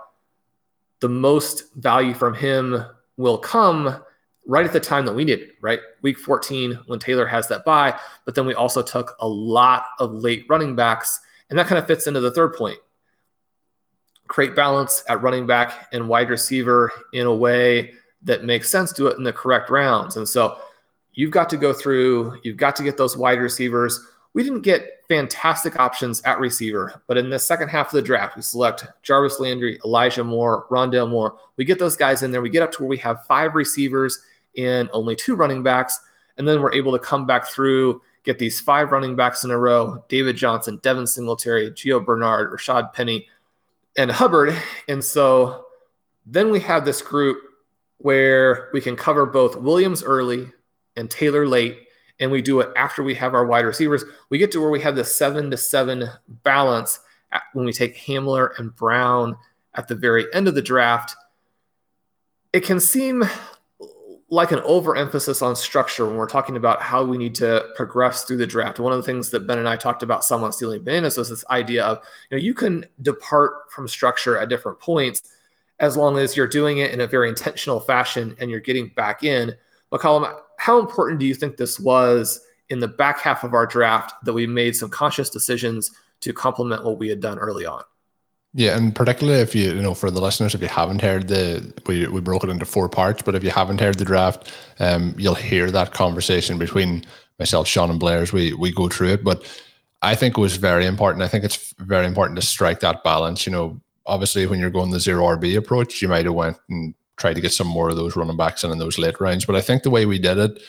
The 1.00 1.10
most 1.10 1.74
value 1.74 2.14
from 2.14 2.34
him 2.34 2.82
will 3.18 3.36
come 3.36 4.02
right 4.46 4.64
at 4.64 4.72
the 4.72 4.80
time 4.80 5.04
that 5.04 5.12
we 5.12 5.24
need 5.24 5.40
it, 5.40 5.50
right? 5.60 5.80
Week 6.00 6.18
14, 6.18 6.78
when 6.86 6.98
Taylor 6.98 7.26
has 7.26 7.48
that 7.48 7.64
buy. 7.64 7.98
But 8.24 8.34
then 8.34 8.46
we 8.46 8.54
also 8.54 8.82
took 8.82 9.14
a 9.20 9.28
lot 9.28 9.84
of 9.98 10.12
late 10.12 10.46
running 10.48 10.74
backs. 10.74 11.20
And 11.50 11.58
that 11.58 11.66
kind 11.66 11.78
of 11.78 11.86
fits 11.86 12.06
into 12.06 12.20
the 12.20 12.30
third 12.30 12.54
point 12.54 12.78
create 14.32 14.56
balance 14.56 15.04
at 15.10 15.20
running 15.20 15.46
back 15.46 15.88
and 15.92 16.08
wide 16.08 16.30
receiver 16.30 16.90
in 17.12 17.26
a 17.26 17.34
way 17.34 17.92
that 18.22 18.44
makes 18.44 18.70
sense, 18.70 18.90
do 18.90 19.06
it 19.06 19.18
in 19.18 19.24
the 19.24 19.32
correct 19.32 19.68
rounds. 19.68 20.16
And 20.16 20.26
so 20.26 20.56
you've 21.12 21.30
got 21.30 21.50
to 21.50 21.58
go 21.58 21.74
through, 21.74 22.40
you've 22.42 22.56
got 22.56 22.74
to 22.76 22.82
get 22.82 22.96
those 22.96 23.14
wide 23.14 23.40
receivers. 23.40 24.00
We 24.32 24.42
didn't 24.42 24.62
get 24.62 25.00
fantastic 25.06 25.78
options 25.78 26.22
at 26.22 26.40
receiver, 26.40 27.02
but 27.06 27.18
in 27.18 27.28
the 27.28 27.38
second 27.38 27.68
half 27.68 27.88
of 27.88 27.92
the 27.92 28.00
draft, 28.00 28.34
we 28.34 28.40
select 28.40 28.86
Jarvis 29.02 29.38
Landry, 29.38 29.78
Elijah 29.84 30.24
Moore, 30.24 30.66
Rondale 30.70 31.10
Moore. 31.10 31.36
We 31.58 31.66
get 31.66 31.78
those 31.78 31.98
guys 31.98 32.22
in 32.22 32.30
there. 32.30 32.40
We 32.40 32.48
get 32.48 32.62
up 32.62 32.72
to 32.72 32.82
where 32.82 32.88
we 32.88 32.96
have 32.98 33.26
five 33.26 33.54
receivers 33.54 34.18
and 34.56 34.88
only 34.94 35.14
two 35.14 35.36
running 35.36 35.62
backs. 35.62 36.00
And 36.38 36.48
then 36.48 36.62
we're 36.62 36.72
able 36.72 36.92
to 36.92 36.98
come 36.98 37.26
back 37.26 37.48
through, 37.48 38.00
get 38.24 38.38
these 38.38 38.62
five 38.62 38.92
running 38.92 39.14
backs 39.14 39.44
in 39.44 39.50
a 39.50 39.58
row 39.58 40.02
David 40.08 40.36
Johnson, 40.36 40.80
Devin 40.82 41.06
Singletary, 41.06 41.70
Gio 41.72 42.02
Bernard, 42.02 42.50
Rashad 42.50 42.94
Penny, 42.94 43.28
and 43.96 44.10
Hubbard. 44.10 44.54
And 44.88 45.04
so 45.04 45.66
then 46.26 46.50
we 46.50 46.60
have 46.60 46.84
this 46.84 47.02
group 47.02 47.38
where 47.98 48.70
we 48.72 48.80
can 48.80 48.96
cover 48.96 49.26
both 49.26 49.56
Williams 49.56 50.02
early 50.02 50.50
and 50.96 51.10
Taylor 51.10 51.46
late, 51.46 51.78
and 52.20 52.30
we 52.30 52.42
do 52.42 52.60
it 52.60 52.70
after 52.76 53.02
we 53.02 53.14
have 53.14 53.34
our 53.34 53.46
wide 53.46 53.64
receivers. 53.64 54.04
We 54.28 54.38
get 54.38 54.50
to 54.52 54.60
where 54.60 54.70
we 54.70 54.80
have 54.80 54.96
the 54.96 55.04
seven 55.04 55.50
to 55.50 55.56
seven 55.56 56.08
balance 56.28 57.00
when 57.52 57.64
we 57.64 57.72
take 57.72 57.96
Hamler 57.96 58.50
and 58.58 58.74
Brown 58.74 59.36
at 59.74 59.88
the 59.88 59.94
very 59.94 60.26
end 60.34 60.48
of 60.48 60.54
the 60.54 60.62
draft. 60.62 61.16
It 62.52 62.64
can 62.64 62.80
seem 62.80 63.24
like 64.32 64.50
an 64.50 64.60
overemphasis 64.60 65.42
on 65.42 65.54
structure 65.54 66.06
when 66.06 66.16
we're 66.16 66.26
talking 66.26 66.56
about 66.56 66.80
how 66.80 67.04
we 67.04 67.18
need 67.18 67.34
to 67.34 67.68
progress 67.76 68.24
through 68.24 68.38
the 68.38 68.46
draft. 68.46 68.80
One 68.80 68.90
of 68.90 68.96
the 68.96 69.02
things 69.02 69.28
that 69.28 69.46
Ben 69.46 69.58
and 69.58 69.68
I 69.68 69.76
talked 69.76 70.02
about 70.02 70.24
somewhat 70.24 70.54
stealing 70.54 70.82
bananas 70.82 71.18
was 71.18 71.28
this 71.28 71.44
idea 71.50 71.84
of 71.84 71.98
you 72.30 72.38
know 72.38 72.42
you 72.42 72.54
can 72.54 72.86
depart 73.02 73.70
from 73.70 73.86
structure 73.86 74.38
at 74.38 74.48
different 74.48 74.80
points 74.80 75.20
as 75.80 75.98
long 75.98 76.16
as 76.16 76.34
you're 76.34 76.48
doing 76.48 76.78
it 76.78 76.92
in 76.92 77.02
a 77.02 77.06
very 77.06 77.28
intentional 77.28 77.78
fashion 77.78 78.34
and 78.40 78.50
you're 78.50 78.58
getting 78.58 78.88
back 78.96 79.22
in. 79.22 79.54
Colm, 79.92 80.34
how 80.56 80.78
important 80.78 81.20
do 81.20 81.26
you 81.26 81.34
think 81.34 81.58
this 81.58 81.78
was 81.78 82.40
in 82.70 82.78
the 82.78 82.88
back 82.88 83.20
half 83.20 83.44
of 83.44 83.52
our 83.52 83.66
draft 83.66 84.14
that 84.24 84.32
we 84.32 84.46
made 84.46 84.74
some 84.74 84.88
conscious 84.88 85.28
decisions 85.28 85.90
to 86.20 86.32
complement 86.32 86.84
what 86.84 86.98
we 86.98 87.10
had 87.10 87.20
done 87.20 87.38
early 87.38 87.66
on? 87.66 87.82
Yeah, 88.54 88.76
and 88.76 88.94
particularly 88.94 89.40
if 89.40 89.54
you, 89.54 89.72
you 89.72 89.80
know, 89.80 89.94
for 89.94 90.10
the 90.10 90.20
listeners, 90.20 90.54
if 90.54 90.60
you 90.60 90.68
haven't 90.68 91.00
heard 91.00 91.28
the, 91.28 91.72
we, 91.86 92.06
we 92.06 92.20
broke 92.20 92.44
it 92.44 92.50
into 92.50 92.66
four 92.66 92.86
parts, 92.86 93.22
but 93.22 93.34
if 93.34 93.42
you 93.42 93.50
haven't 93.50 93.80
heard 93.80 93.96
the 93.96 94.04
draft, 94.04 94.52
um, 94.78 95.14
you'll 95.16 95.34
hear 95.34 95.70
that 95.70 95.94
conversation 95.94 96.58
between 96.58 97.06
myself, 97.38 97.66
Shawn, 97.66 97.90
and 97.90 97.98
Blair 97.98 98.18
as 98.18 98.32
we 98.32 98.52
we 98.52 98.70
go 98.70 98.88
through 98.88 99.08
it. 99.08 99.24
But 99.24 99.50
I 100.02 100.14
think 100.14 100.36
it 100.36 100.40
was 100.40 100.56
very 100.56 100.84
important. 100.84 101.22
I 101.22 101.28
think 101.28 101.44
it's 101.44 101.72
very 101.78 102.06
important 102.06 102.38
to 102.38 102.46
strike 102.46 102.80
that 102.80 103.02
balance. 103.02 103.46
You 103.46 103.52
know, 103.52 103.80
obviously 104.04 104.46
when 104.46 104.60
you're 104.60 104.70
going 104.70 104.90
the 104.90 105.00
zero 105.00 105.24
RB 105.24 105.56
approach, 105.56 106.02
you 106.02 106.08
might 106.08 106.26
have 106.26 106.34
went 106.34 106.58
and 106.68 106.94
tried 107.16 107.34
to 107.34 107.40
get 107.40 107.52
some 107.52 107.68
more 107.68 107.88
of 107.88 107.96
those 107.96 108.16
running 108.16 108.36
backs 108.36 108.64
in 108.64 108.70
in 108.70 108.78
those 108.78 108.98
late 108.98 109.18
rounds. 109.18 109.46
But 109.46 109.56
I 109.56 109.62
think 109.62 109.82
the 109.82 109.90
way 109.90 110.04
we 110.04 110.18
did 110.18 110.36
it, 110.36 110.62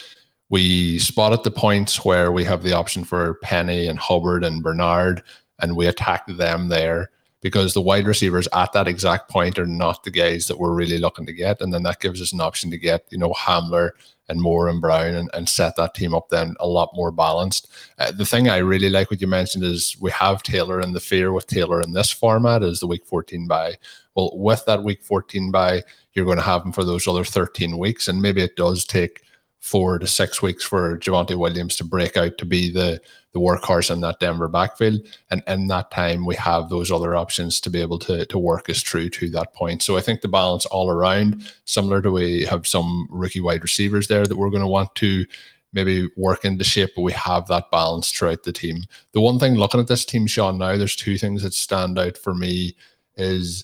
we 0.49 0.99
spotted 0.99 1.43
the 1.43 1.51
points 1.51 2.05
where 2.05 2.31
we 2.31 2.45
have 2.45 2.63
the 2.63 2.73
option 2.73 3.03
for 3.03 3.33
Penny 3.35 3.87
and 3.87 3.99
Hubbard 3.99 4.45
and 4.45 4.63
Bernard, 4.63 5.21
and 5.61 5.75
we 5.75 5.87
attacked 5.87 6.37
them 6.37 6.69
there 6.69 7.09
because 7.43 7.73
the 7.73 7.81
wide 7.81 8.07
receivers 8.07 8.47
at 8.53 8.71
that 8.71 8.87
exact 8.87 9.29
point 9.29 9.59
are 9.59 9.67
not 9.67 10.03
the 10.03 10.09
guys 10.09 10.47
that 10.47 10.57
we're 10.57 10.73
really 10.73 10.97
looking 10.97 11.25
to 11.25 11.33
get. 11.33 11.61
And 11.61 11.73
then 11.73 11.83
that 11.83 11.99
gives 11.99 12.21
us 12.21 12.31
an 12.31 12.39
option 12.39 12.71
to 12.71 12.77
get, 12.77 13.05
you 13.11 13.17
know, 13.17 13.33
Hamler 13.33 13.91
and 14.29 14.41
Moore 14.41 14.69
and 14.69 14.79
Brown 14.79 15.13
and, 15.13 15.29
and 15.33 15.47
set 15.47 15.75
that 15.75 15.93
team 15.93 16.15
up 16.15 16.29
then 16.29 16.55
a 16.61 16.67
lot 16.67 16.91
more 16.95 17.11
balanced. 17.11 17.67
Uh, 17.99 18.13
the 18.13 18.25
thing 18.25 18.47
I 18.47 18.57
really 18.57 18.89
like 18.89 19.11
what 19.11 19.19
you 19.19 19.27
mentioned 19.27 19.65
is 19.65 19.97
we 19.99 20.09
have 20.11 20.41
Taylor 20.41 20.79
and 20.79 20.95
the 20.95 21.01
fear 21.01 21.33
with 21.33 21.45
Taylor 21.45 21.81
in 21.81 21.91
this 21.91 22.09
format 22.09 22.63
is 22.63 22.79
the 22.79 22.87
week 22.87 23.05
14 23.05 23.45
bye. 23.45 23.75
Well, 24.15 24.31
with 24.35 24.63
that 24.65 24.83
week 24.83 25.03
14 25.03 25.51
bye, 25.51 25.83
you're 26.13 26.25
going 26.25 26.37
to 26.37 26.43
have 26.43 26.63
him 26.63 26.71
for 26.71 26.85
those 26.85 27.07
other 27.09 27.25
13 27.25 27.77
weeks. 27.77 28.07
And 28.07 28.21
maybe 28.21 28.41
it 28.41 28.55
does 28.55 28.85
take 28.85 29.21
four 29.63 29.97
to 29.97 30.05
six 30.05 30.41
weeks 30.41 30.61
for 30.61 30.97
Javonte 30.97 31.37
Williams 31.37 31.77
to 31.77 31.85
break 31.85 32.17
out 32.17 32.37
to 32.37 32.45
be 32.45 32.69
the 32.69 32.99
the 33.31 33.39
workhorse 33.39 33.89
in 33.89 34.01
that 34.01 34.19
Denver 34.19 34.49
backfield. 34.49 35.01
And 35.31 35.41
in 35.47 35.67
that 35.67 35.89
time, 35.89 36.25
we 36.25 36.35
have 36.35 36.69
those 36.69 36.91
other 36.91 37.15
options 37.15 37.61
to 37.61 37.69
be 37.69 37.81
able 37.81 37.97
to, 37.99 38.25
to 38.25 38.37
work 38.37 38.69
us 38.69 38.83
through 38.83 39.09
to 39.11 39.29
that 39.31 39.53
point. 39.53 39.81
So 39.81 39.97
I 39.97 40.01
think 40.01 40.21
the 40.21 40.27
balance 40.27 40.67
all 40.67 40.89
around, 40.91 41.49
similar 41.65 42.01
to 42.01 42.11
we 42.11 42.43
have 42.43 42.67
some 42.67 43.07
rookie 43.09 43.39
wide 43.39 43.63
receivers 43.63 44.07
there 44.07 44.27
that 44.27 44.35
we're 44.35 44.51
going 44.51 44.61
to 44.61 44.67
want 44.67 44.93
to 44.95 45.25
maybe 45.71 46.09
work 46.15 46.45
into 46.45 46.63
shape, 46.63 46.91
but 46.95 47.01
we 47.01 47.13
have 47.13 47.47
that 47.47 47.71
balance 47.71 48.11
throughout 48.11 48.43
the 48.43 48.51
team. 48.51 48.83
The 49.13 49.21
one 49.21 49.39
thing 49.39 49.55
looking 49.55 49.79
at 49.79 49.87
this 49.87 50.05
team, 50.05 50.27
Shawn, 50.27 50.59
now 50.59 50.77
there's 50.77 50.95
two 50.95 51.17
things 51.17 51.41
that 51.41 51.55
stand 51.55 51.97
out 51.97 52.17
for 52.17 52.35
me 52.35 52.75
is 53.15 53.63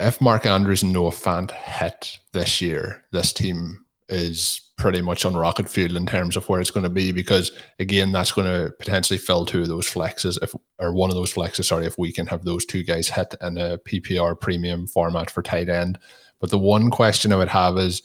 if 0.00 0.20
Mark 0.20 0.46
Andrews 0.46 0.82
and 0.82 0.92
Noah 0.92 1.10
Fant 1.10 1.52
hit 1.52 2.18
this 2.32 2.60
year, 2.60 3.04
this 3.12 3.32
team 3.32 3.84
is 4.10 4.60
pretty 4.76 5.02
much 5.02 5.24
on 5.24 5.36
rocket 5.36 5.68
fuel 5.68 5.96
in 5.96 6.06
terms 6.06 6.36
of 6.36 6.48
where 6.48 6.60
it's 6.60 6.70
going 6.70 6.84
to 6.84 6.90
be 6.90 7.12
because 7.12 7.52
again 7.78 8.12
that's 8.12 8.32
going 8.32 8.46
to 8.46 8.72
potentially 8.78 9.18
fill 9.18 9.44
two 9.44 9.60
of 9.60 9.68
those 9.68 9.86
flexes 9.86 10.38
if 10.42 10.54
or 10.78 10.92
one 10.92 11.10
of 11.10 11.16
those 11.16 11.32
flexes 11.32 11.64
sorry 11.64 11.86
if 11.86 11.98
we 11.98 12.10
can 12.10 12.26
have 12.26 12.44
those 12.44 12.64
two 12.64 12.82
guys 12.82 13.08
hit 13.08 13.34
in 13.42 13.58
a 13.58 13.78
PPR 13.78 14.38
premium 14.40 14.86
format 14.86 15.30
for 15.30 15.42
tight 15.42 15.68
end. 15.68 15.98
But 16.40 16.50
the 16.50 16.58
one 16.58 16.90
question 16.90 17.32
I 17.32 17.36
would 17.36 17.48
have 17.48 17.76
is 17.76 18.02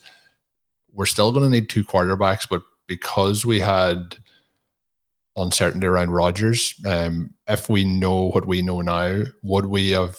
we're 0.92 1.06
still 1.06 1.32
going 1.32 1.44
to 1.44 1.50
need 1.50 1.68
two 1.68 1.84
quarterbacks 1.84 2.46
but 2.48 2.62
because 2.86 3.46
we 3.46 3.58
had 3.58 4.16
uncertainty 5.36 5.86
around 5.86 6.10
Rodgers 6.10 6.74
um, 6.86 7.30
if 7.48 7.68
we 7.68 7.84
know 7.84 8.30
what 8.30 8.46
we 8.46 8.62
know 8.62 8.80
now 8.80 9.22
would 9.42 9.66
we 9.66 9.90
have 9.90 10.18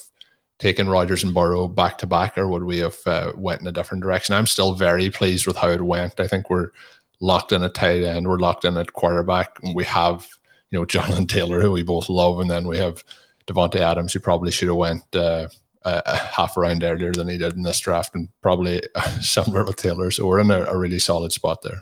taken 0.60 0.90
Rodgers 0.90 1.24
and 1.24 1.34
Burrow 1.34 1.68
back 1.68 1.98
to 2.00 2.08
back, 2.08 2.38
or 2.38 2.48
would 2.48 2.64
we 2.64 2.80
have 2.80 2.98
uh, 3.06 3.32
went 3.36 3.62
in 3.62 3.68
a 3.68 3.72
different 3.72 4.04
direction? 4.04 4.36
I'm 4.36 4.48
still 4.48 4.74
very 4.74 5.10
pleased 5.10 5.48
with 5.48 5.58
how 5.58 5.70
it 5.70 5.82
went. 5.82 6.20
I 6.20 6.28
think 6.28 6.50
we're 6.50 6.72
locked 7.20 7.52
in 7.52 7.64
at 7.64 7.74
tight 7.74 8.04
end, 8.04 8.28
we're 8.28 8.38
locked 8.38 8.66
in 8.66 8.78
at 8.78 8.94
quarterback, 8.94 9.58
and 9.64 9.76
we 9.76 9.84
have 9.86 10.28
you 10.72 10.80
know 10.80 10.86
Jonathan 10.86 11.28
Taylor, 11.28 11.62
who 11.62 11.72
we 11.72 11.84
both 11.84 12.10
love, 12.10 12.40
and 12.40 12.50
then 12.50 12.68
we 12.68 12.78
have 12.78 13.04
Davante 13.48 13.78
Adams, 13.78 14.14
who 14.14 14.20
probably 14.20 14.52
should 14.52 14.68
have 14.68 14.78
went 14.78 15.04
uh, 15.16 15.48
a 15.84 16.18
half 16.18 16.58
round 16.58 16.84
earlier 16.84 17.14
than 17.14 17.30
he 17.30 17.38
did 17.38 17.54
in 17.54 17.64
this 17.64 17.80
draft, 17.80 18.16
and 18.16 18.30
probably 18.42 18.82
somewhere 19.22 19.64
with 19.64 19.78
Taylor. 19.78 20.12
So 20.12 20.28
we're 20.28 20.40
in 20.40 20.52
a, 20.52 20.64
a 20.64 20.78
really 20.78 21.00
solid 21.00 21.32
spot 21.32 21.62
there. 21.62 21.82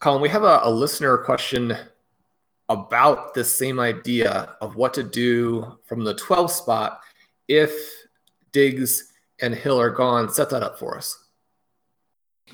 Colm, 0.00 0.20
we 0.20 0.28
have 0.28 0.44
a, 0.44 0.60
a 0.62 0.70
listener 0.70 1.18
question 1.18 1.76
about 2.68 3.34
this 3.34 3.52
same 3.52 3.80
idea 3.80 4.54
of 4.60 4.76
what 4.76 4.94
to 4.94 5.02
do 5.02 5.78
from 5.86 6.04
the 6.04 6.14
12 6.14 6.50
spot 6.50 7.00
if 7.48 7.72
Diggs 8.52 9.12
and 9.40 9.54
Hill 9.54 9.80
are 9.80 9.90
gone. 9.90 10.28
Set 10.28 10.50
that 10.50 10.62
up 10.62 10.78
for 10.78 10.96
us. 10.96 11.16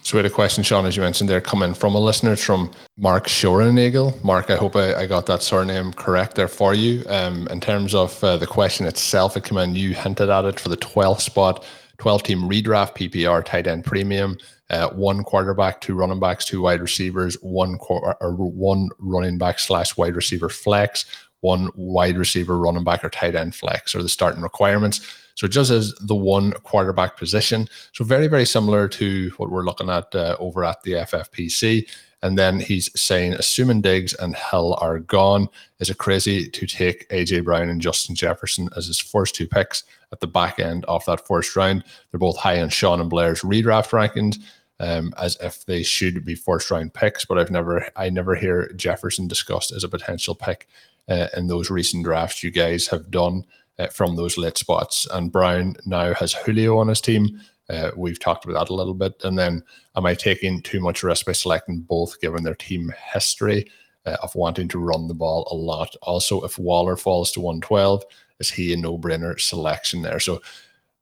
So 0.02 0.16
we 0.16 0.18
had 0.18 0.30
a 0.30 0.34
question, 0.34 0.64
Shawn, 0.64 0.86
as 0.86 0.96
you 0.96 1.02
mentioned, 1.02 1.30
there 1.30 1.40
coming 1.40 1.72
from 1.72 1.94
a 1.94 2.00
listener. 2.00 2.36
From 2.36 2.70
Mark 2.96 3.26
Shorenagel. 3.26 4.22
Mark, 4.24 4.50
I 4.50 4.56
hope 4.56 4.76
I, 4.76 4.94
I, 4.94 5.06
got 5.06 5.26
that 5.26 5.42
surname 5.42 5.92
correct 5.92 6.34
there 6.34 6.48
for 6.48 6.74
you. 6.74 7.04
Um, 7.08 7.46
in 7.48 7.60
terms 7.60 7.94
of 7.94 8.22
uh, 8.24 8.36
the 8.36 8.46
question 8.46 8.86
itself, 8.86 9.36
it 9.36 9.44
came 9.44 9.58
in, 9.58 9.74
you 9.74 9.94
hinted 9.94 10.30
at 10.30 10.44
it 10.44 10.58
for 10.58 10.68
the 10.68 10.76
12th 10.76 11.20
spot, 11.20 11.64
12 11.98 12.22
team 12.24 12.40
redraft 12.40 12.96
PPR 12.96 13.44
tight 13.44 13.66
end 13.66 13.84
premium, 13.84 14.36
uh, 14.74 14.90
one 14.90 15.22
quarterback, 15.22 15.80
two 15.80 15.94
running 15.94 16.18
backs, 16.18 16.44
two 16.44 16.60
wide 16.60 16.80
receivers, 16.80 17.36
one 17.42 17.78
quarter, 17.78 18.16
or 18.20 18.32
one 18.34 18.88
running 18.98 19.38
back 19.38 19.58
slash 19.58 19.96
wide 19.96 20.16
receiver 20.16 20.48
flex, 20.48 21.04
one 21.40 21.70
wide 21.76 22.18
receiver, 22.18 22.58
running 22.58 22.84
back, 22.84 23.04
or 23.04 23.10
tight 23.10 23.36
end 23.36 23.54
flex, 23.54 23.94
are 23.94 24.02
the 24.02 24.08
starting 24.08 24.42
requirements. 24.42 25.06
So 25.36 25.46
just 25.46 25.70
as 25.70 25.94
the 26.00 26.14
one 26.14 26.52
quarterback 26.52 27.16
position. 27.16 27.68
So 27.92 28.04
very, 28.04 28.26
very 28.28 28.46
similar 28.46 28.88
to 28.88 29.30
what 29.36 29.50
we're 29.50 29.64
looking 29.64 29.90
at 29.90 30.14
uh, 30.14 30.36
over 30.38 30.64
at 30.64 30.82
the 30.82 30.92
FFPC. 30.92 31.88
And 32.22 32.38
then 32.38 32.58
he's 32.58 32.88
saying, 32.98 33.34
assuming 33.34 33.82
Diggs 33.82 34.14
and 34.14 34.34
Hill 34.34 34.78
are 34.80 34.98
gone, 34.98 35.48
is 35.78 35.90
it 35.90 35.98
crazy 35.98 36.48
to 36.48 36.66
take 36.66 37.06
AJ 37.10 37.44
Brown 37.44 37.68
and 37.68 37.82
Justin 37.82 38.14
Jefferson 38.14 38.70
as 38.76 38.86
his 38.86 38.98
first 38.98 39.34
two 39.34 39.46
picks 39.46 39.84
at 40.10 40.20
the 40.20 40.26
back 40.26 40.58
end 40.58 40.86
of 40.86 41.04
that 41.04 41.26
first 41.26 41.54
round? 41.54 41.84
They're 42.10 42.18
both 42.18 42.38
high 42.38 42.62
on 42.62 42.70
Shawn 42.70 43.02
and 43.02 43.10
Blair's 43.10 43.42
redraft 43.42 43.90
rankings. 43.90 44.38
Um, 44.80 45.14
as 45.16 45.36
if 45.40 45.64
they 45.66 45.84
should 45.84 46.24
be 46.24 46.34
first 46.34 46.68
round 46.68 46.94
picks, 46.94 47.24
but 47.24 47.38
I've 47.38 47.50
never, 47.50 47.86
I 47.94 48.10
never 48.10 48.34
hear 48.34 48.72
Jefferson 48.72 49.28
discussed 49.28 49.70
as 49.70 49.84
a 49.84 49.88
potential 49.88 50.34
pick 50.34 50.66
uh, 51.08 51.28
in 51.36 51.46
those 51.46 51.70
recent 51.70 52.04
drafts 52.04 52.42
you 52.42 52.50
guys 52.50 52.88
have 52.88 53.10
done 53.10 53.44
uh, 53.78 53.86
from 53.88 54.16
those 54.16 54.38
late 54.38 54.58
spots. 54.58 55.06
And 55.12 55.32
Brown 55.32 55.76
now 55.86 56.14
has 56.14 56.32
Julio 56.32 56.78
on 56.78 56.88
his 56.88 57.00
team. 57.00 57.40
Uh, 57.68 57.90
we've 57.96 58.20
talked 58.20 58.44
about 58.44 58.66
that 58.66 58.72
a 58.72 58.76
little 58.76 58.94
bit. 58.94 59.14
And 59.24 59.38
then, 59.38 59.62
am 59.96 60.06
I 60.06 60.14
taking 60.14 60.62
too 60.62 60.80
much 60.80 61.02
risk 61.02 61.26
by 61.26 61.32
selecting 61.32 61.80
both, 61.80 62.20
given 62.20 62.42
their 62.42 62.54
team 62.54 62.92
history 63.12 63.70
uh, 64.06 64.16
of 64.22 64.34
wanting 64.34 64.68
to 64.68 64.78
run 64.78 65.08
the 65.08 65.14
ball 65.14 65.48
a 65.50 65.54
lot? 65.54 65.96
Also, 66.02 66.42
if 66.42 66.58
Waller 66.58 66.96
falls 66.96 67.32
to 67.32 67.40
112, 67.40 68.04
is 68.40 68.50
he 68.50 68.72
a 68.72 68.76
no 68.76 68.98
brainer 68.98 69.40
selection 69.40 70.02
there? 70.02 70.20
So, 70.20 70.40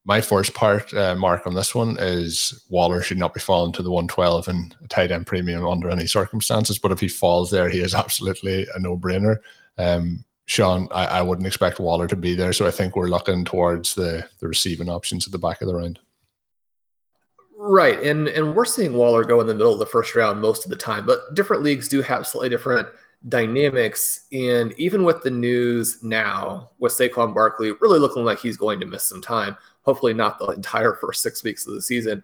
my 0.04 0.20
first 0.20 0.54
part, 0.54 0.92
uh, 0.94 1.14
Mark, 1.14 1.46
on 1.46 1.54
this 1.54 1.74
one 1.74 1.96
is 2.00 2.64
Waller 2.68 3.02
should 3.02 3.18
not 3.18 3.34
be 3.34 3.40
falling 3.40 3.72
to 3.72 3.82
the 3.82 3.90
112 3.90 4.48
and 4.48 4.74
tight 4.88 5.12
end 5.12 5.26
premium 5.26 5.66
under 5.66 5.90
any 5.90 6.06
circumstances. 6.06 6.78
But 6.78 6.90
if 6.90 7.00
he 7.00 7.08
falls 7.08 7.50
there, 7.50 7.68
he 7.68 7.80
is 7.80 7.94
absolutely 7.94 8.66
a 8.74 8.80
no 8.80 8.96
brainer. 8.96 9.38
Um, 9.78 10.24
Shawn, 10.46 10.88
I, 10.90 11.06
I, 11.06 11.22
wouldn't 11.22 11.46
expect 11.46 11.78
Waller 11.78 12.08
to 12.08 12.16
be 12.16 12.34
there. 12.34 12.52
So 12.52 12.66
I 12.66 12.72
think 12.72 12.96
we're 12.96 13.08
looking 13.08 13.44
towards 13.44 13.94
the, 13.94 14.28
the 14.40 14.48
receiving 14.48 14.88
options 14.88 15.24
at 15.24 15.32
the 15.32 15.38
back 15.38 15.62
of 15.62 15.68
the 15.68 15.74
round. 15.74 16.00
Right. 17.56 18.02
And 18.02 18.26
and 18.26 18.56
we're 18.56 18.64
seeing 18.64 18.94
Waller 18.94 19.22
go 19.22 19.40
in 19.40 19.46
the 19.46 19.54
middle 19.54 19.72
of 19.72 19.78
the 19.78 19.86
first 19.86 20.16
round 20.16 20.40
most 20.40 20.64
of 20.64 20.70
the 20.70 20.76
time, 20.76 21.06
but 21.06 21.32
different 21.34 21.62
leagues 21.62 21.88
do 21.88 22.02
have 22.02 22.26
slightly 22.26 22.48
different 22.48 22.88
dynamics. 23.28 24.26
And 24.32 24.72
even 24.78 25.04
with 25.04 25.22
the 25.22 25.30
news 25.30 26.02
now, 26.02 26.70
with 26.80 26.92
Saquon 26.92 27.32
Barkley 27.32 27.70
really 27.80 28.00
looking 28.00 28.24
like 28.24 28.40
he's 28.40 28.56
going 28.56 28.80
to 28.80 28.86
miss 28.86 29.04
some 29.04 29.22
time, 29.22 29.56
hopefully 29.82 30.14
not 30.14 30.38
the 30.38 30.46
entire 30.48 30.94
first 30.94 31.22
six 31.22 31.42
weeks 31.42 31.66
of 31.66 31.74
the 31.74 31.82
season, 31.82 32.22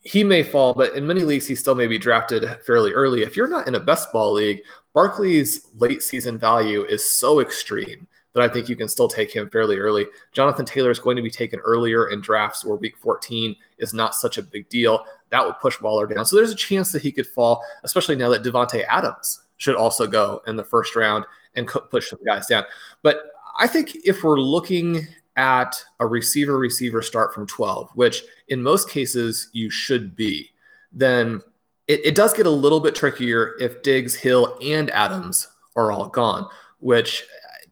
he 0.00 0.24
may 0.24 0.42
fall, 0.42 0.74
but 0.74 0.94
in 0.94 1.06
many 1.06 1.22
leagues, 1.22 1.46
he 1.46 1.54
still 1.54 1.74
may 1.74 1.86
be 1.86 1.98
drafted 1.98 2.44
fairly 2.64 2.92
early. 2.92 3.22
If 3.22 3.36
you're 3.36 3.48
not 3.48 3.66
in 3.66 3.74
a 3.74 3.80
best 3.80 4.12
ball 4.12 4.32
league, 4.32 4.62
Barkley's 4.94 5.66
late 5.76 6.02
season 6.02 6.38
value 6.38 6.84
is 6.84 7.04
so 7.04 7.40
extreme 7.40 8.06
that 8.32 8.42
I 8.42 8.52
think 8.52 8.68
you 8.68 8.76
can 8.76 8.88
still 8.88 9.08
take 9.08 9.34
him 9.34 9.50
fairly 9.50 9.78
early. 9.78 10.06
Jonathan 10.32 10.64
Taylor 10.64 10.90
is 10.90 10.98
going 10.98 11.16
to 11.16 11.22
be 11.22 11.30
taken 11.30 11.58
earlier 11.60 12.10
in 12.10 12.20
drafts 12.20 12.64
where 12.64 12.76
week 12.76 12.96
14 12.98 13.56
is 13.78 13.92
not 13.92 14.14
such 14.14 14.38
a 14.38 14.42
big 14.42 14.68
deal. 14.68 15.04
That 15.30 15.44
would 15.44 15.58
push 15.58 15.80
Waller 15.80 16.06
down. 16.06 16.24
So 16.24 16.36
there's 16.36 16.52
a 16.52 16.56
chance 16.56 16.92
that 16.92 17.02
he 17.02 17.10
could 17.10 17.26
fall, 17.26 17.62
especially 17.82 18.16
now 18.16 18.28
that 18.30 18.44
Davante 18.44 18.84
Adams 18.88 19.42
should 19.56 19.74
also 19.74 20.06
go 20.06 20.40
in 20.46 20.56
the 20.56 20.64
first 20.64 20.94
round 20.94 21.24
and 21.54 21.66
push 21.66 22.10
some 22.10 22.20
guys 22.24 22.46
down. 22.46 22.64
But 23.02 23.22
I 23.58 23.66
think 23.66 23.96
if 24.04 24.22
we're 24.22 24.38
looking 24.38 25.06
at 25.38 25.82
a 26.00 26.06
receiver 26.06 26.58
receiver 26.58 27.00
start 27.00 27.32
from 27.32 27.46
12, 27.46 27.90
which 27.94 28.24
in 28.48 28.62
most 28.62 28.90
cases 28.90 29.48
you 29.52 29.70
should 29.70 30.14
be, 30.16 30.50
then 30.92 31.40
it, 31.86 32.04
it 32.04 32.14
does 32.14 32.34
get 32.34 32.44
a 32.44 32.50
little 32.50 32.80
bit 32.80 32.94
trickier 32.94 33.54
if 33.60 33.82
Diggs, 33.82 34.14
Hill, 34.14 34.58
and 34.60 34.90
Adams 34.90 35.48
are 35.76 35.92
all 35.92 36.08
gone, 36.08 36.46
which 36.80 37.24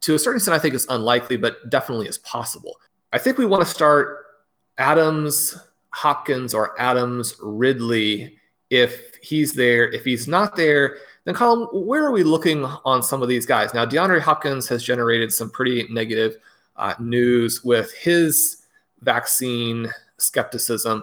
to 0.02 0.14
a 0.14 0.18
certain 0.18 0.37
extent, 0.37 0.54
I 0.54 0.61
think 0.61 0.75
is 0.75 0.87
unlikely, 0.88 1.37
but 1.37 1.68
definitely 1.68 2.06
is 2.06 2.18
possible. 2.18 2.76
I 3.12 3.18
think 3.18 3.37
we 3.37 3.46
want 3.46 3.64
to 3.64 3.68
start 3.68 4.26
Adams, 4.78 5.58
Hopkins, 5.90 6.54
or 6.54 6.80
Adams, 6.80 7.35
Ridley 7.42 8.38
if 8.70 9.16
he's 9.23 9.52
there. 9.52 9.90
If 9.90 10.04
he's 10.04 10.28
not 10.28 10.54
there, 10.54 10.99
then 11.25 11.35
Colm, 11.35 11.68
where 11.73 12.04
are 12.04 12.12
we 12.12 12.23
looking 12.23 12.64
on 12.64 13.02
some 13.02 13.23
of 13.23 13.28
these 13.28 13.46
guys? 13.46 13.75
Now, 13.75 13.85
DeAndre 13.85 14.20
Hopkins 14.20 14.68
has 14.68 14.85
generated 14.85 15.32
some 15.32 15.50
pretty 15.50 15.87
negative 15.90 16.37
uh, 16.76 16.95
news 16.99 17.64
with 17.64 17.92
his 17.95 18.64
vaccine 19.00 19.90
skepticism. 20.18 21.02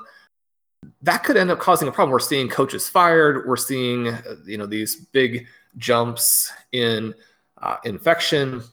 That 1.01 1.24
could 1.24 1.38
end 1.38 1.51
up 1.51 1.60
causing 1.60 1.88
a 1.88 1.92
problem. 1.92 2.12
We're 2.12 2.20
seeing 2.20 2.50
coaches 2.50 2.89
fired. 2.89 3.48
We're 3.48 3.56
seeing, 3.56 4.18
you 4.46 4.58
know, 4.58 4.65
these 4.65 4.96
big 4.96 5.47
jumps 5.78 6.52
in 6.71 7.13
uh, 7.62 7.78
infection 7.86 8.63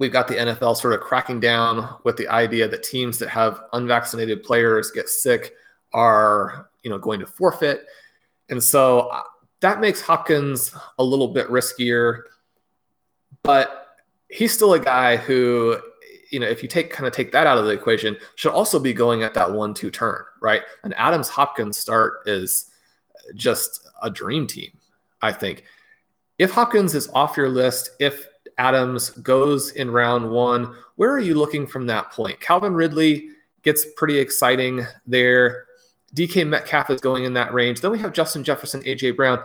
we've 0.00 0.10
got 0.10 0.26
the 0.26 0.34
NFL 0.34 0.76
sort 0.78 0.94
of 0.94 1.00
cracking 1.00 1.38
down 1.40 1.96
with 2.04 2.16
the 2.16 2.26
idea 2.26 2.66
that 2.66 2.82
teams 2.82 3.18
that 3.18 3.28
have 3.28 3.60
unvaccinated 3.74 4.42
players 4.42 4.90
get 4.90 5.10
sick 5.10 5.52
are, 5.92 6.70
you 6.82 6.90
know, 6.90 6.98
going 6.98 7.20
to 7.20 7.26
forfeit. 7.26 7.84
And 8.48 8.64
so 8.64 9.00
uh, 9.00 9.22
that 9.60 9.78
makes 9.78 10.00
Hopkins 10.00 10.74
a 10.98 11.04
little 11.04 11.28
bit 11.28 11.48
riskier, 11.48 12.22
but 13.42 13.98
he's 14.28 14.54
still 14.54 14.72
a 14.72 14.80
guy 14.80 15.16
who, 15.16 15.78
you 16.30 16.40
know, 16.40 16.46
if 16.46 16.62
you 16.62 16.68
take 16.68 16.90
kind 16.90 17.06
of 17.06 17.12
take 17.12 17.32
that 17.32 17.46
out 17.46 17.58
of 17.58 17.64
the 17.64 17.72
equation, 17.72 18.16
should 18.36 18.52
also 18.52 18.78
be 18.78 18.92
going 18.92 19.22
at 19.22 19.34
that 19.34 19.52
one 19.52 19.74
two 19.74 19.90
turn, 19.90 20.22
right? 20.40 20.62
An 20.84 20.92
Adams 20.94 21.28
Hopkins 21.28 21.76
start 21.76 22.20
is 22.26 22.70
just 23.34 23.88
a 24.02 24.10
dream 24.10 24.46
team, 24.46 24.70
I 25.22 25.32
think. 25.32 25.64
If 26.38 26.52
Hopkins 26.52 26.94
is 26.94 27.10
off 27.12 27.36
your 27.36 27.48
list, 27.48 27.90
if 27.98 28.26
Adams 28.60 29.10
goes 29.10 29.70
in 29.72 29.90
round 29.90 30.30
one. 30.30 30.74
Where 30.96 31.10
are 31.10 31.18
you 31.18 31.34
looking 31.34 31.66
from 31.66 31.86
that 31.86 32.12
point? 32.12 32.40
Calvin 32.40 32.74
Ridley 32.74 33.30
gets 33.62 33.86
pretty 33.96 34.18
exciting 34.18 34.86
there. 35.06 35.64
DK 36.14 36.46
Metcalf 36.46 36.90
is 36.90 37.00
going 37.00 37.24
in 37.24 37.32
that 37.34 37.54
range. 37.54 37.80
Then 37.80 37.90
we 37.90 37.98
have 38.00 38.12
Justin 38.12 38.44
Jefferson, 38.44 38.82
AJ 38.82 39.16
Brown. 39.16 39.42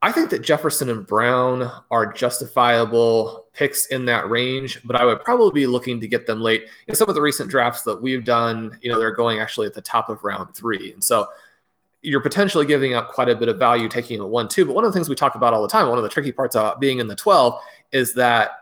I 0.00 0.12
think 0.12 0.30
that 0.30 0.42
Jefferson 0.42 0.90
and 0.90 1.04
Brown 1.04 1.70
are 1.90 2.12
justifiable 2.12 3.46
picks 3.52 3.86
in 3.86 4.04
that 4.04 4.30
range, 4.30 4.80
but 4.84 4.94
I 4.94 5.04
would 5.04 5.24
probably 5.24 5.62
be 5.62 5.66
looking 5.66 6.00
to 6.00 6.06
get 6.06 6.24
them 6.24 6.40
late. 6.40 6.66
In 6.86 6.94
some 6.94 7.08
of 7.08 7.16
the 7.16 7.20
recent 7.20 7.50
drafts 7.50 7.82
that 7.82 8.00
we've 8.00 8.24
done, 8.24 8.78
you 8.80 8.92
know, 8.92 8.98
they're 8.98 9.10
going 9.10 9.40
actually 9.40 9.66
at 9.66 9.74
the 9.74 9.82
top 9.82 10.08
of 10.08 10.22
round 10.22 10.54
three. 10.54 10.92
And 10.92 11.02
so 11.02 11.26
you're 12.02 12.20
potentially 12.20 12.64
giving 12.64 12.94
up 12.94 13.08
quite 13.08 13.28
a 13.28 13.34
bit 13.34 13.48
of 13.48 13.58
value 13.58 13.88
taking 13.88 14.20
a 14.20 14.26
one, 14.26 14.46
two. 14.46 14.64
But 14.64 14.76
one 14.76 14.84
of 14.84 14.92
the 14.92 14.96
things 14.96 15.08
we 15.08 15.16
talk 15.16 15.34
about 15.34 15.52
all 15.52 15.62
the 15.62 15.68
time, 15.68 15.88
one 15.88 15.98
of 15.98 16.04
the 16.04 16.10
tricky 16.10 16.30
parts 16.30 16.54
about 16.54 16.80
being 16.80 17.00
in 17.00 17.08
the 17.08 17.16
12 17.16 17.60
is 17.90 18.14
that 18.14 18.52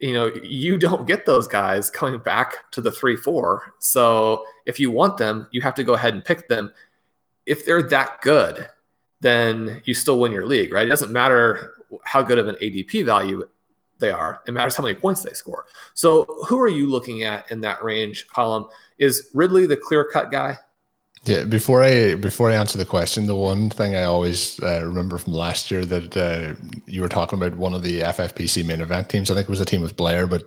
you 0.00 0.14
know 0.14 0.32
you 0.42 0.78
don't 0.78 1.06
get 1.06 1.26
those 1.26 1.46
guys 1.46 1.90
coming 1.90 2.18
back 2.18 2.70
to 2.70 2.80
the 2.80 2.90
three 2.90 3.16
four 3.16 3.74
so 3.80 4.46
if 4.64 4.80
you 4.80 4.90
want 4.90 5.18
them 5.18 5.46
you 5.50 5.60
have 5.60 5.74
to 5.74 5.84
go 5.84 5.92
ahead 5.92 6.14
and 6.14 6.24
pick 6.24 6.48
them 6.48 6.72
if 7.44 7.66
they're 7.66 7.82
that 7.82 8.18
good 8.22 8.66
then 9.20 9.82
you 9.84 9.94
still 9.94 10.18
win 10.18 10.32
your 10.32 10.46
league 10.46 10.72
right? 10.72 10.86
It 10.86 10.90
doesn't 10.90 11.12
matter 11.12 11.74
how 12.04 12.22
good 12.22 12.38
of 12.38 12.48
an 12.48 12.56
adp 12.56 13.04
value 13.04 13.46
they 13.98 14.10
are. 14.10 14.40
It 14.46 14.52
matters 14.52 14.76
how 14.76 14.82
many 14.82 14.94
points 14.94 15.22
they 15.22 15.32
score. 15.32 15.66
So 15.94 16.24
who 16.48 16.58
are 16.60 16.68
you 16.68 16.88
looking 16.88 17.22
at 17.22 17.50
in 17.50 17.60
that 17.60 17.84
range 17.84 18.26
Colm 18.34 18.70
is 18.98 19.28
ridley 19.34 19.66
the 19.66 19.76
clear 19.76 20.04
cut 20.04 20.30
guy? 20.30 20.58
Yeah, 21.24 21.44
before 21.44 21.82
I 21.82 22.14
before 22.14 22.50
I 22.50 22.54
answer 22.54 22.78
the 22.78 22.86
question, 22.86 23.26
the 23.26 23.36
one 23.36 23.68
thing 23.68 23.94
I 23.94 24.04
always 24.04 24.58
uh, 24.62 24.82
remember 24.86 25.18
from 25.18 25.34
last 25.34 25.70
year 25.70 25.84
that 25.84 26.16
uh, 26.16 26.54
you 26.86 27.02
were 27.02 27.10
talking 27.10 27.38
about 27.38 27.58
one 27.58 27.74
of 27.74 27.82
the 27.82 28.00
FFPC 28.00 28.64
main 28.64 28.80
event 28.80 29.10
teams. 29.10 29.30
I 29.30 29.34
think 29.34 29.46
it 29.46 29.50
was 29.50 29.60
a 29.60 29.66
team 29.66 29.82
with 29.82 29.96
Blair, 29.96 30.26
but 30.26 30.44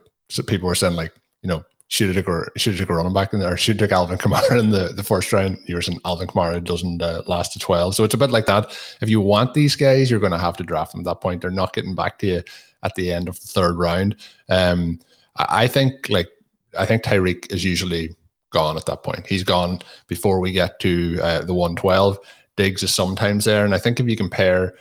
people 0.48 0.68
were 0.68 0.74
saying 0.74 0.96
like, 0.96 1.14
you 1.44 1.48
know, 1.48 1.64
should 1.88 2.16
have 2.16 2.26
took 2.26 2.58
should 2.58 2.74
have 2.74 2.80
took 2.80 2.90
a 2.90 2.96
running 2.96 3.14
back 3.14 3.34
in 3.34 3.40
there, 3.40 3.56
should 3.58 3.80
have 3.80 3.90
took 3.90 3.96
Alvin 3.96 4.18
Kamara 4.18 4.60
in 4.60 4.72
the, 4.72 4.90
the 4.90 5.04
first 5.04 5.32
round. 5.32 5.58
You 5.66 5.76
were 5.76 5.82
saying 5.82 6.00
Alvin 6.06 6.28
Kamara 6.28 6.64
doesn't 6.64 7.02
uh, 7.02 7.24
last 7.28 7.54
to 7.54 7.60
twelve, 7.60 7.96
so 7.96 8.04
it's 8.04 8.14
a 8.14 8.18
bit 8.18 8.32
like 8.32 8.46
that. 8.48 8.78
If 9.02 9.10
you 9.10 9.22
want 9.22 9.54
these 9.54 9.76
guys, 9.76 10.10
you're 10.10 10.20
going 10.20 10.32
to 10.32 10.38
have 10.38 10.58
to 10.58 10.64
draft 10.64 10.92
them 10.92 11.02
at 11.02 11.06
that 11.06 11.22
point. 11.22 11.42
They're 11.42 11.52
not 11.52 11.74
getting 11.74 11.96
back 11.96 12.20
to 12.20 12.28
you 12.28 12.44
at 12.84 12.96
the 12.96 13.12
end 13.12 13.28
of 13.28 13.40
the 13.40 13.48
third 13.48 13.78
round. 13.78 14.16
Um, 14.50 15.00
I 15.36 15.68
think 15.68 16.10
like 16.10 16.30
I 16.78 16.86
think 16.86 17.04
Tyreek 17.04 17.52
is 17.52 17.64
usually 17.64 18.16
gone 18.54 18.78
at 18.78 18.86
that 18.86 19.04
point. 19.04 19.28
He's 19.28 19.44
gone 19.44 19.80
before 20.08 20.40
we 20.40 20.52
get 20.52 20.80
to 20.80 21.20
uh, 21.22 21.42
the 21.42 21.54
112. 21.54 22.18
Diggs 22.56 22.84
is 22.84 22.94
sometimes 22.94 23.46
there. 23.46 23.66
And 23.66 23.74
I 23.74 23.80
think 23.80 24.00
if 24.00 24.08
you 24.08 24.16
compare 24.16 24.74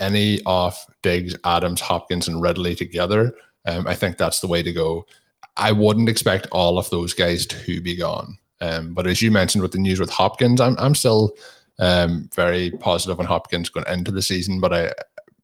any 0.00 0.40
of 0.46 0.76
Diggs, 1.02 1.34
Adams, 1.44 1.80
Hopkins, 1.80 2.28
and 2.28 2.42
Ridley 2.42 2.74
together, 2.74 3.34
um, 3.66 3.86
I 3.86 3.94
think 3.94 4.18
that's 4.18 4.40
the 4.40 4.48
way 4.48 4.62
to 4.62 4.72
go. 4.72 5.06
I 5.56 5.72
wouldn't 5.72 6.08
expect 6.08 6.46
all 6.52 6.78
of 6.78 6.90
those 6.90 7.14
guys 7.14 7.46
to 7.46 7.80
be 7.80 7.96
gone. 7.96 8.38
Um, 8.60 8.94
but 8.94 9.06
as 9.06 9.22
you 9.22 9.30
mentioned 9.30 9.62
with 9.62 9.72
the 9.72 9.78
news 9.78 10.00
with 10.00 10.10
Hopkins, 10.10 10.60
I'm, 10.60 10.76
I'm 10.78 10.94
still 10.94 11.34
um, 11.78 12.28
very 12.34 12.70
positive 12.72 13.18
on 13.18 13.26
Hopkins 13.26 13.70
going 13.70 13.86
into 13.88 14.10
the 14.10 14.22
season, 14.22 14.60
but 14.60 14.72
I, 14.72 14.92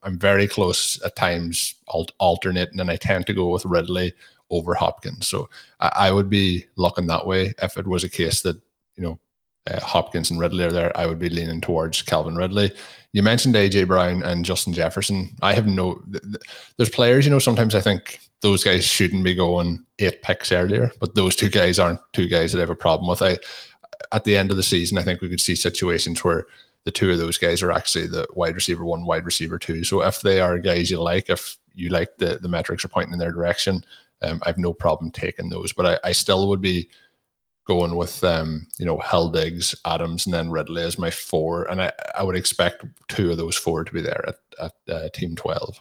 I'm 0.03 0.19
very 0.19 0.47
close 0.47 1.03
at 1.03 1.17
times 1.17 1.75
alt- 1.89 2.13
alternating, 2.19 2.79
and 2.79 2.91
I 2.91 2.97
tend 2.97 3.27
to 3.27 3.35
go 3.35 3.49
with 3.49 3.65
Ridley 3.65 4.13
over 4.51 4.75
Hopkins. 4.75 5.27
So 5.27 5.49
I, 5.81 5.93
I, 5.97 6.13
would 6.13 6.31
be 6.31 6.67
looking 6.77 7.09
that 7.09 7.27
way 7.27 7.55
if 7.63 7.77
it 7.77 7.87
was 7.87 8.05
a 8.05 8.09
case 8.09 8.43
that, 8.43 8.57
you 8.95 9.03
know, 9.03 9.19
uh, 9.67 9.81
Hopkins 9.81 10.31
and 10.31 10.41
Ridley 10.41 10.65
are 10.65 10.73
there, 10.73 10.97
I 10.97 11.07
would 11.07 11.19
be 11.19 11.29
leaning 11.29 11.61
towards 11.61 12.03
Calvin 12.03 12.37
Ridley. 12.37 12.73
You 13.13 13.23
mentioned 13.23 13.55
AJ 13.55 13.89
Brown 13.89 14.23
and 14.23 14.45
Justin 14.45 14.73
Jefferson. 14.73 15.35
I 15.43 15.55
have 15.55 15.67
no. 15.67 16.03
There's 16.77 16.91
players, 16.91 17.25
you 17.25 17.31
know. 17.31 17.39
Sometimes 17.39 17.75
I 17.75 17.81
think 17.81 18.21
those 18.43 18.63
guys 18.63 18.85
shouldn't 18.85 19.25
be 19.25 19.35
going 19.35 19.85
eight 19.99 20.23
picks 20.23 20.53
earlier, 20.53 20.93
but 21.01 21.15
those 21.15 21.35
two 21.35 21.49
guys 21.49 21.79
aren't 21.79 22.01
two 22.13 22.29
guys 22.29 22.53
that 22.53 22.59
I 22.59 22.61
have 22.61 22.71
a 22.71 22.77
problem 22.77 23.09
with. 23.09 23.23
I 23.23 23.39
at 24.13 24.25
the 24.25 24.37
end 24.37 24.51
of 24.51 24.57
the 24.57 24.63
season, 24.63 24.99
I 24.99 25.03
think 25.03 25.21
we 25.21 25.29
could 25.29 25.41
see 25.41 25.57
situations 25.57 26.23
where 26.23 26.47
the 26.85 26.91
two 26.91 27.11
of 27.11 27.19
those 27.19 27.39
guys 27.39 27.63
are 27.63 27.73
actually 27.73 28.07
the 28.07 28.27
wide 28.35 28.55
receiver 28.55 28.85
one, 28.85 29.05
wide 29.05 29.25
receiver 29.25 29.59
two. 29.59 29.83
So 29.83 30.03
if 30.03 30.21
they 30.21 30.41
are 30.41 30.59
guys 30.59 30.91
you 30.91 31.01
like, 31.01 31.31
if 31.31 31.57
you 31.75 31.89
like 31.89 32.17
the 32.19 32.39
the 32.41 32.49
metrics 32.49 32.85
are 32.85 32.89
pointing 32.89 33.15
in 33.15 33.19
their 33.19 33.33
direction, 33.33 33.85
um, 34.23 34.41
I 34.45 34.49
have 34.51 34.59
no 34.59 34.73
problem 34.73 35.11
taking 35.11 35.49
those. 35.49 35.73
But 35.73 35.87
I, 35.87 36.09
I 36.09 36.13
still 36.13 36.49
would 36.49 36.61
be 36.61 36.89
going 37.67 37.97
with 37.97 38.23
um, 38.23 38.67
you 38.79 38.87
know, 38.87 38.99
Heldigs, 38.99 39.75
Adams, 39.85 40.27
and 40.27 40.35
then 40.35 40.51
Ridley 40.51 40.83
as 40.83 40.99
my 40.99 41.11
four. 41.11 41.65
And 41.65 41.83
I, 41.83 41.93
I 42.17 42.23
would 42.23 42.37
expect 42.37 42.85
two 43.09 43.31
of 43.31 43.37
those 43.37 43.57
four 43.57 43.85
to 43.85 43.93
be 43.93 44.01
there 44.01 44.25
at, 44.29 44.37
at 44.61 44.95
uh, 44.95 45.09
team 45.11 45.35
12. 45.35 45.81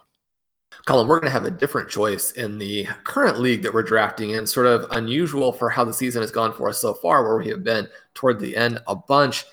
Colm, 0.87 1.07
we're 1.07 1.19
going 1.19 1.31
to 1.31 1.39
have 1.39 1.45
a 1.45 1.51
different 1.51 1.89
choice 1.89 2.31
in 2.31 2.57
the 2.57 2.85
current 3.03 3.39
league 3.39 3.63
that 3.63 3.73
we're 3.73 3.83
drafting 3.83 4.31
in, 4.31 4.45
sort 4.45 4.67
of 4.67 4.85
unusual 4.91 5.51
for 5.51 5.69
how 5.69 5.83
the 5.83 5.93
season 5.93 6.21
has 6.21 6.31
gone 6.31 6.53
for 6.53 6.69
us 6.69 6.79
so 6.79 6.93
far, 6.93 7.23
where 7.23 7.37
we 7.37 7.47
have 7.47 7.63
been 7.63 7.87
toward 8.13 8.39
the 8.39 8.55
end 8.55 8.79
a 8.87 8.95
bunch. 8.95 9.45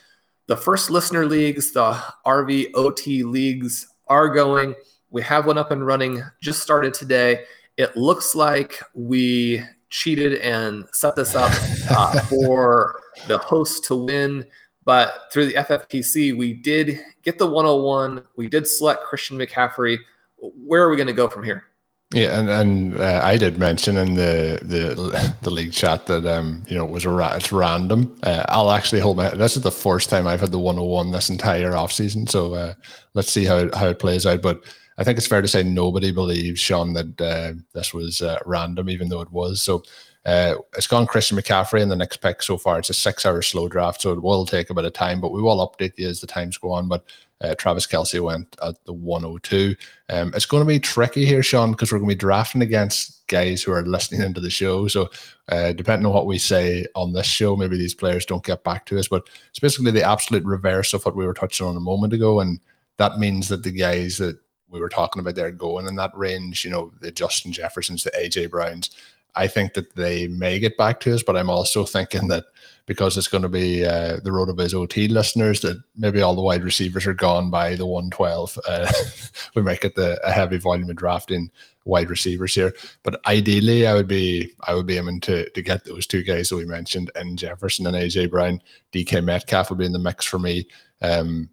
The 0.47 0.57
first 0.57 0.91
listener 0.91 1.25
leagues, 1.25 1.73
the 1.73 1.99
RVOT 2.27 3.25
leagues 3.25 3.87
are 4.09 4.29
going. 4.29 4.75
We 5.11 5.23
have 5.23 5.47
one 5.47 5.59
up 5.59 5.71
and 5.71 5.87
running, 5.87 6.23
just 6.43 6.63
started 6.63 6.93
today. 6.93 7.45
It 7.77 7.97
looks 7.97 8.35
like 8.35 8.83
we 8.95 9.63
cheated 9.93 10.35
and 10.41 10.87
set 10.93 11.15
this 11.15 11.37
up 11.37 11.53
uh, 11.91 12.19
for 12.23 13.01
the 13.29 13.39
host 13.39 13.85
to 13.85 13.95
win. 13.95 14.45
But 14.85 15.29
through 15.33 15.47
the 15.47 15.55
FFPC, 15.55 16.37
we 16.37 16.55
did 16.55 16.99
get 17.23 17.39
the 17.39 17.47
101. 17.47 18.25
We 18.37 18.49
did 18.49 18.67
select 18.67 19.05
Christian 19.05 19.39
McCaffrey. 19.39 19.99
Where 20.39 20.83
are 20.83 20.91
we 20.91 20.97
going 20.97 21.07
to 21.07 21.13
go 21.13 21.29
from 21.29 21.45
here? 21.45 21.65
Yeah, 22.13 22.39
and 22.39 22.51
and 22.51 23.01
uh, 23.01 23.23
I 23.25 23.39
did 23.39 23.59
mention 23.59 23.97
in 23.97 24.15
the 24.17 24.59
the 24.63 25.35
the 25.41 25.51
league 25.51 25.73
chat 25.73 26.05
that 26.07 26.27
um 26.27 26.63
you 26.69 26.77
know 26.77 26.85
it 26.85 26.91
was 26.91 27.07
ra- 27.07 27.35
it's 27.35 27.51
random. 27.53 28.19
Uh, 28.23 28.45
I'll 28.51 28.71
actually 28.71 29.01
hold 29.01 29.17
my. 29.17 29.31
This 29.31 29.57
is 29.57 29.63
the 29.63 29.73
first 29.73 30.11
time 30.11 30.27
I've 30.27 30.41
had 30.41 30.53
the 30.53 30.59
101 30.59 31.11
this 31.11 31.31
entire 31.31 31.75
off 31.75 31.91
season. 31.91 32.27
So 32.27 32.53
uh, 32.53 32.75
let's 33.15 33.33
see 33.33 33.47
how 33.47 33.71
how 33.75 33.87
it 33.89 33.99
plays 33.99 34.27
out. 34.27 34.43
But 34.43 34.63
I 34.99 35.05
think 35.05 35.19
it's 35.19 35.27
fair 35.27 35.43
to 35.43 35.49
say 35.49 35.63
nobody 35.63 36.13
believes 36.13 36.61
Shawn 36.61 36.93
that 36.95 37.21
uh, 37.21 37.53
this 37.73 37.95
was 37.95 38.23
uh, 38.23 38.39
random, 38.45 38.91
even 38.91 39.09
though 39.09 39.21
it 39.21 39.33
was. 39.33 39.63
So 39.63 39.83
uh, 40.25 40.55
it's 40.77 40.87
gone 40.87 41.07
Christian 41.07 41.37
McCaffrey 41.37 41.81
in 41.81 41.89
the 41.89 41.97
next 41.97 42.19
pick 42.19 42.43
so 42.43 42.57
far. 42.57 42.79
It's 42.79 42.91
a 42.91 42.95
six-hour 42.95 43.43
slow 43.43 43.69
draft, 43.69 44.03
so 44.03 44.13
it 44.13 44.23
will 44.23 44.47
take 44.47 44.71
a 44.71 44.75
bit 44.75 44.85
of 44.85 44.93
time, 44.93 45.21
but 45.21 45.33
we 45.33 45.43
will 45.43 45.67
update 45.67 45.95
you 45.97 46.09
as 46.09 46.21
the 46.21 46.27
times 46.27 46.59
go 46.59 46.71
on. 46.71 46.89
But 46.89 47.05
uh, 47.41 47.55
Travis 47.57 47.89
Kelce 47.89 48.21
went 48.21 48.57
at 48.63 48.77
the 48.85 48.93
102. 48.93 49.75
Um, 50.11 50.33
it's 50.35 50.47
going 50.47 50.63
to 50.63 50.69
be 50.69 50.79
tricky 50.79 51.27
here, 51.27 51.43
Shawn, 51.43 51.73
because 51.73 51.91
we're 51.91 51.99
going 51.99 52.11
to 52.11 52.15
be 52.15 52.21
drafting 52.21 52.63
against 52.63 53.27
guys 53.27 53.63
who 53.63 53.73
are 53.73 53.85
listening 53.85 54.21
into 54.21 54.41
the 54.41 54.51
show. 54.51 54.87
So, 54.87 55.11
uh, 55.49 55.73
depending 55.73 56.07
on 56.07 56.13
what 56.13 56.27
we 56.27 56.39
say 56.39 56.87
on 56.95 57.13
this 57.13 57.27
show, 57.27 57.57
maybe 57.57 57.77
these 57.77 57.95
players 57.95 58.25
don't 58.25 58.45
get 58.45 58.63
back 58.63 58.87
to 58.87 58.99
us. 58.99 59.09
But 59.09 59.29
it's 59.51 59.59
basically 59.59 59.91
the 59.91 60.09
absolute 60.09 60.45
reverse 60.45 60.95
of 60.95 61.05
what 61.05 61.17
we 61.17 61.27
were 61.27 61.35
touching 61.35 61.67
on 61.67 61.77
a 61.77 61.81
moment 61.81 62.13
ago, 62.13 62.39
and 62.39 62.61
that 62.99 63.19
means 63.19 63.49
that 63.49 63.65
the 63.65 63.73
guys 63.73 64.19
that 64.19 64.39
we 64.73 64.81
were 64.81 64.89
talking 64.89 65.21
about 65.21 65.35
there 65.35 65.51
going 65.51 65.87
in 65.87 65.95
that 65.97 66.17
range, 66.17 66.65
you 66.65 66.71
know, 66.71 66.91
the 67.01 67.13
Justin 67.13 67.53
Jeffersons, 67.53 68.03
the 68.03 68.11
AJ 68.11 68.51
Browns. 68.51 68.91
I 69.35 69.47
think 69.47 69.75
that 69.75 69.95
they 69.95 70.27
may 70.27 70.59
get 70.59 70.77
back 70.77 71.01
to 71.01 71.15
us, 71.15 71.23
but 71.23 71.37
I'm 71.37 71.51
also 71.51 71.85
thinking 71.85 72.29
that 72.29 72.45
because 72.87 73.17
it's 73.17 73.29
going 73.29 73.43
to 73.43 73.49
be 73.49 73.85
uh, 73.85 74.17
the 74.25 74.31
RotoViz 74.31 74.75
OT 74.75 75.09
listeners, 75.09 75.61
that 75.61 75.83
maybe 75.97 76.21
all 76.21 76.35
the 76.35 76.43
wide 76.43 76.65
receivers 76.65 77.07
are 77.07 77.15
gone 77.15 77.49
by 77.51 77.77
the 77.77 77.87
112. 77.87 78.59
Uh, 78.67 78.93
we 79.55 79.63
might 79.63 79.81
get 79.81 79.95
the 79.95 80.21
a 80.27 80.33
heavy 80.33 80.59
volume 80.59 80.91
of 80.91 80.97
drafting 80.97 81.51
wide 81.85 82.11
receivers 82.11 82.55
here, 82.55 82.75
but 83.03 83.25
ideally, 83.27 83.87
I 83.87 83.95
would 83.95 84.09
be 84.09 84.53
I 84.67 84.75
would 84.75 84.87
be 84.87 84.99
aiming 84.99 85.21
to 85.23 85.49
to 85.49 85.63
get 85.63 85.85
those 85.85 86.07
two 86.07 86.23
guys 86.23 86.49
that 86.49 86.57
we 86.57 86.65
mentioned, 86.65 87.11
and 87.15 87.39
Jefferson 87.39 87.87
and 87.87 87.97
AJ 87.97 88.31
Brown, 88.31 88.61
DK 88.93 89.23
Metcalf 89.25 89.71
would 89.71 89.79
be 89.79 89.87
in 89.87 89.93
the 89.93 89.99
mix 89.99 90.25
for 90.25 90.39
me. 90.39 90.67
Um, 91.01 91.49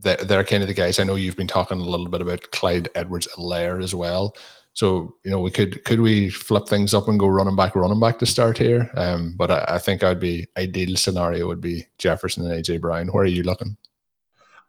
they're, 0.00 0.16
they're 0.16 0.44
kind 0.44 0.62
of 0.62 0.68
the 0.68 0.74
guys. 0.74 0.98
I 0.98 1.04
know 1.04 1.14
you've 1.14 1.36
been 1.36 1.46
talking 1.46 1.80
a 1.80 1.84
little 1.84 2.08
bit 2.08 2.20
about 2.20 2.50
Clyde 2.50 2.88
Edwards-Helaire 2.94 3.82
as 3.82 3.94
well. 3.94 4.36
So 4.72 5.16
you 5.24 5.30
know, 5.30 5.40
we 5.40 5.50
could 5.50 5.82
could 5.84 6.00
we 6.00 6.28
flip 6.28 6.68
things 6.68 6.92
up 6.92 7.08
and 7.08 7.18
go 7.18 7.28
running 7.28 7.56
back, 7.56 7.74
running 7.74 7.98
back 7.98 8.18
to 8.18 8.26
start 8.26 8.58
here. 8.58 8.90
Um, 8.94 9.34
but 9.36 9.50
I, 9.50 9.64
I 9.68 9.78
think 9.78 10.02
I'd 10.02 10.20
be 10.20 10.46
ideal 10.56 10.96
scenario 10.96 11.46
would 11.46 11.62
be 11.62 11.86
Jefferson 11.96 12.44
and 12.44 12.62
AJ 12.62 12.82
Brown. 12.82 13.08
Where 13.08 13.24
are 13.24 13.26
you 13.26 13.42
looking? 13.42 13.76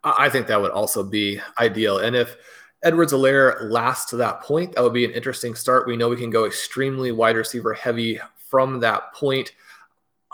I 0.02 0.30
think 0.30 0.46
that 0.46 0.60
would 0.60 0.70
also 0.70 1.02
be 1.02 1.40
ideal. 1.60 1.98
And 1.98 2.16
if 2.16 2.36
Edwards-Helaire 2.82 3.70
lasts 3.70 4.08
to 4.10 4.16
that 4.16 4.40
point, 4.42 4.74
that 4.74 4.82
would 4.82 4.94
be 4.94 5.04
an 5.04 5.10
interesting 5.10 5.54
start. 5.54 5.86
We 5.86 5.96
know 5.96 6.08
we 6.08 6.16
can 6.16 6.30
go 6.30 6.46
extremely 6.46 7.12
wide 7.12 7.36
receiver 7.36 7.74
heavy 7.74 8.20
from 8.48 8.80
that 8.80 9.12
point. 9.12 9.52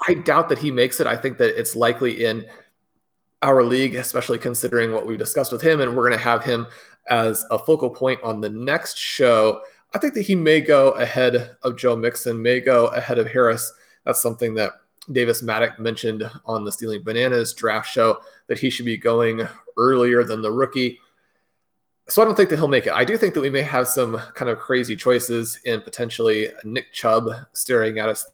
I 0.06 0.14
doubt 0.14 0.50
that 0.50 0.58
he 0.58 0.70
makes 0.70 1.00
it. 1.00 1.06
I 1.06 1.16
think 1.16 1.38
that 1.38 1.58
it's 1.58 1.74
likely 1.74 2.26
in 2.26 2.46
our 3.44 3.62
league, 3.62 3.94
especially 3.94 4.38
considering 4.38 4.92
what 4.92 5.06
we 5.06 5.16
discussed 5.18 5.52
with 5.52 5.60
him. 5.60 5.80
And 5.80 5.94
we're 5.94 6.08
going 6.08 6.18
to 6.18 6.24
have 6.24 6.42
him 6.42 6.66
as 7.08 7.44
a 7.50 7.58
focal 7.58 7.90
point 7.90 8.18
on 8.24 8.40
the 8.40 8.48
next 8.48 8.96
show. 8.98 9.60
I 9.94 9.98
think 9.98 10.14
that 10.14 10.22
he 10.22 10.34
may 10.34 10.62
go 10.62 10.92
ahead 10.92 11.56
of 11.62 11.76
Joe 11.76 11.94
Mixon, 11.94 12.40
may 12.40 12.60
go 12.60 12.86
ahead 12.86 13.18
of 13.18 13.28
Harris. 13.28 13.70
That's 14.04 14.22
something 14.22 14.54
that 14.54 14.72
Davis 15.12 15.42
Mattek 15.42 15.78
mentioned 15.78 16.28
on 16.46 16.64
the 16.64 16.72
Stealing 16.72 17.02
Bananas 17.02 17.52
draft 17.52 17.88
show 17.88 18.18
that 18.46 18.58
he 18.58 18.70
should 18.70 18.86
be 18.86 18.96
going 18.96 19.46
earlier 19.76 20.24
than 20.24 20.40
the 20.40 20.50
rookie. 20.50 20.98
So 22.08 22.22
I 22.22 22.24
don't 22.24 22.34
think 22.34 22.48
that 22.48 22.56
he'll 22.56 22.66
make 22.66 22.86
it. 22.86 22.94
I 22.94 23.04
do 23.04 23.18
think 23.18 23.34
that 23.34 23.40
we 23.42 23.50
may 23.50 23.62
have 23.62 23.86
some 23.86 24.16
kind 24.34 24.50
of 24.50 24.58
crazy 24.58 24.96
choices 24.96 25.60
in 25.66 25.82
potentially 25.82 26.48
Nick 26.64 26.92
Chubb 26.92 27.28
staring 27.52 27.98
at 27.98 28.08
us 28.08 28.26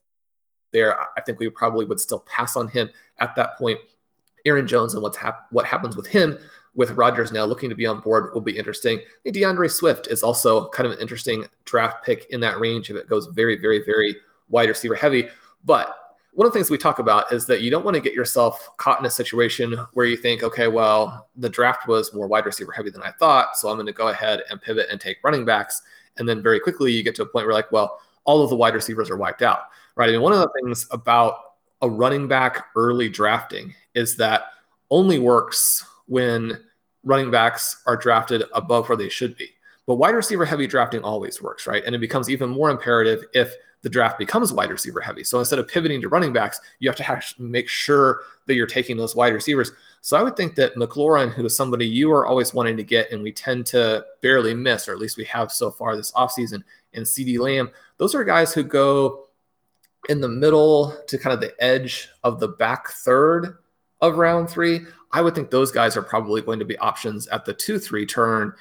there. 0.73 0.97
I 1.17 1.21
think 1.21 1.41
we 1.41 1.49
probably 1.51 1.85
would 1.85 2.01
still 2.01 2.21
pass 2.21 2.57
on 2.57 2.69
him 2.69 2.91
at 3.19 3.35
that 3.35 3.59
point. 3.59 3.81
Aaron 4.47 4.67
Jones 4.67 4.95
and 4.95 5.03
what's 5.03 5.17
hap- 5.17 5.47
what 5.51 5.67
happens 5.67 5.97
with 5.97 6.07
him 6.07 6.39
with 6.75 6.93
Rodgers 6.93 7.33
now 7.33 7.45
looking 7.45 7.69
to 7.69 7.75
be 7.75 7.87
on 7.87 8.01
board 8.01 8.33
will 8.33 8.41
be 8.41 8.57
interesting. 8.57 9.01
And 9.25 9.35
D'Andre 9.35 9.69
Swift 9.69 10.07
is 10.09 10.23
also 10.23 10.69
kind 10.69 10.87
of 10.87 10.93
an 10.93 11.01
interesting 11.01 11.47
draft 11.65 12.05
pick 12.05 12.27
in 12.31 12.41
that 12.41 12.61
range 12.61 12.91
if 12.91 12.97
it 12.97 13.09
goes 13.09 13.27
very, 13.27 13.57
very, 13.57 13.85
very 13.85 14.17
wide 14.49 14.69
receiver 14.69 14.95
heavy. 14.95 15.29
But 15.65 15.97
one 16.33 16.47
of 16.47 16.53
the 16.53 16.59
things 16.59 16.71
we 16.71 16.79
talk 16.79 17.01
about 17.01 17.33
is 17.33 17.45
that 17.47 17.61
you 17.61 17.71
don't 17.71 17.85
want 17.85 17.97
to 17.97 18.01
get 18.01 18.15
yourself 18.15 18.71
caught 18.77 19.01
in 19.01 19.07
a 19.07 19.11
situation 19.11 19.75
where 19.95 20.07
you 20.07 20.17
think, 20.17 20.43
okay, 20.45 20.69
well, 20.69 21.29
the 21.37 21.49
draft 21.49 21.89
was 21.89 22.15
more 22.15 22.29
wide 22.29 22.47
receiver 22.47 22.73
heavy 22.73 22.91
than 22.91 23.03
I 23.03 23.11
thought. 23.13 23.57
So 23.57 23.69
I'm 23.69 23.77
going 23.77 23.87
to 23.87 23.93
go 23.93 24.09
ahead 24.09 24.43
and 24.49 24.63
pivot 24.63 24.87
and 24.91 25.01
take 25.01 25.19
running 25.25 25.45
backs. 25.45 25.83
And 26.19 26.29
then 26.29 26.43
very 26.43 26.61
quickly 26.61 26.93
you 26.93 27.03
get 27.03 27.17
to 27.17 27.23
a 27.23 27.27
point 27.27 27.47
where, 27.47 27.55
like, 27.55 27.73
well, 27.73 27.99
all 28.25 28.43
of 28.43 28.51
the 28.51 28.57
wide 28.57 28.75
receivers 28.75 29.11
are 29.11 29.17
wiped 29.17 29.43
out, 29.43 29.63
right? 29.97 30.09
I 30.09 30.13
mean, 30.13 30.21
one 30.21 30.33
of 30.33 30.39
the 30.39 30.51
things 30.61 30.87
about 30.93 31.50
a 31.83 31.89
running 31.89 32.29
back 32.29 32.67
early 32.77 33.09
drafting 33.09 33.75
is 33.95 34.17
that 34.17 34.45
only 34.91 35.19
works 35.19 35.85
when 36.07 36.59
running 37.05 37.31
backs 37.31 37.83
are 37.87 37.97
drafted 37.97 38.45
above 38.55 38.89
where 38.89 38.97
they 38.97 39.09
should 39.09 39.37
be. 39.37 39.49
But 39.87 39.97
wide 39.97 40.15
receiver 40.15 40.45
heavy 40.45 40.67
drafting 40.67 41.03
always 41.03 41.41
works, 41.43 41.67
right? 41.67 41.83
And 41.85 41.95
it 41.95 42.01
becomes 42.01 42.29
even 42.29 42.51
more 42.51 42.71
imperative 42.71 43.25
if 43.33 43.55
the 43.83 43.89
draft 43.89 44.19
becomes 44.19 44.53
wide 44.53 44.71
receiver 44.71 45.01
heavy. 45.01 45.25
So 45.25 45.39
instead 45.39 45.59
of 45.59 45.67
pivoting 45.67 46.03
to 46.03 46.09
running 46.09 46.33
backs, 46.33 46.61
you 46.81 46.89
have 46.89 46.97
to 46.97 47.03
have 47.03 47.25
make 47.39 47.69
sure 47.69 48.21
that 48.47 48.55
you're 48.55 48.67
taking 48.67 48.97
those 48.97 49.17
wide 49.17 49.33
receivers. 49.33 49.73
So 50.03 50.19
I 50.19 50.23
would 50.23 50.37
think 50.37 50.55
that 50.57 50.75
McLaurin, 50.77 51.33
who 51.33 51.45
is 51.47 51.57
somebody 51.57 51.87
you 51.87 52.13
are 52.13 52.27
always 52.27 52.53
wanting 52.53 52.77
to 52.77 52.85
get, 52.85 53.11
and 53.11 53.23
we 53.23 53.33
tend 53.33 53.67
to 53.67 54.05
barely 54.21 54.55
miss, 54.55 54.87
or 54.87 54.93
at 54.93 54.99
least 54.99 55.17
we 55.17 55.25
have 55.25 55.51
so 55.51 55.71
far 55.71 55.97
this 55.97 56.13
offseason, 56.13 56.63
and 56.93 57.05
CeeDee 57.05 57.39
Lamb, 57.39 57.71
those 57.97 58.15
are 58.15 58.25
guys 58.25 58.53
who 58.53 58.63
go 58.63 59.27
in 60.09 60.21
the 60.21 60.29
middle 60.29 60.97
to 61.09 61.19
kind 61.19 61.35
of 61.35 61.41
the 61.41 61.55
edge 61.63 62.09
of 62.25 62.41
the 62.41 62.49
back 62.49 62.91
third 62.91 63.59
of 64.01 64.17
round 64.17 64.49
three. 64.49 64.81
I 65.13 65.21
would 65.21 65.35
think 65.35 65.51
those 65.51 65.73
guys 65.73 65.97
are 65.97 66.03
probably 66.03 66.41
going 66.41 66.59
to 66.61 66.65
be 66.65 66.79
options 66.79 67.27
at 67.29 67.45
the 67.45 67.55
two 67.55 67.79
three 67.79 68.07
turn 68.07 68.55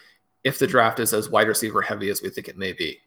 if 0.43 0.59
the 0.59 0.67
draft 0.67 0.99
is 0.99 1.13
as 1.13 1.29
wide 1.29 1.47
receiver 1.47 1.81
heavy 1.81 2.09
as 2.09 2.21
we 2.21 2.29
think 2.29 2.47
it 2.47 2.57
may 2.57 2.73
be. 2.73 2.99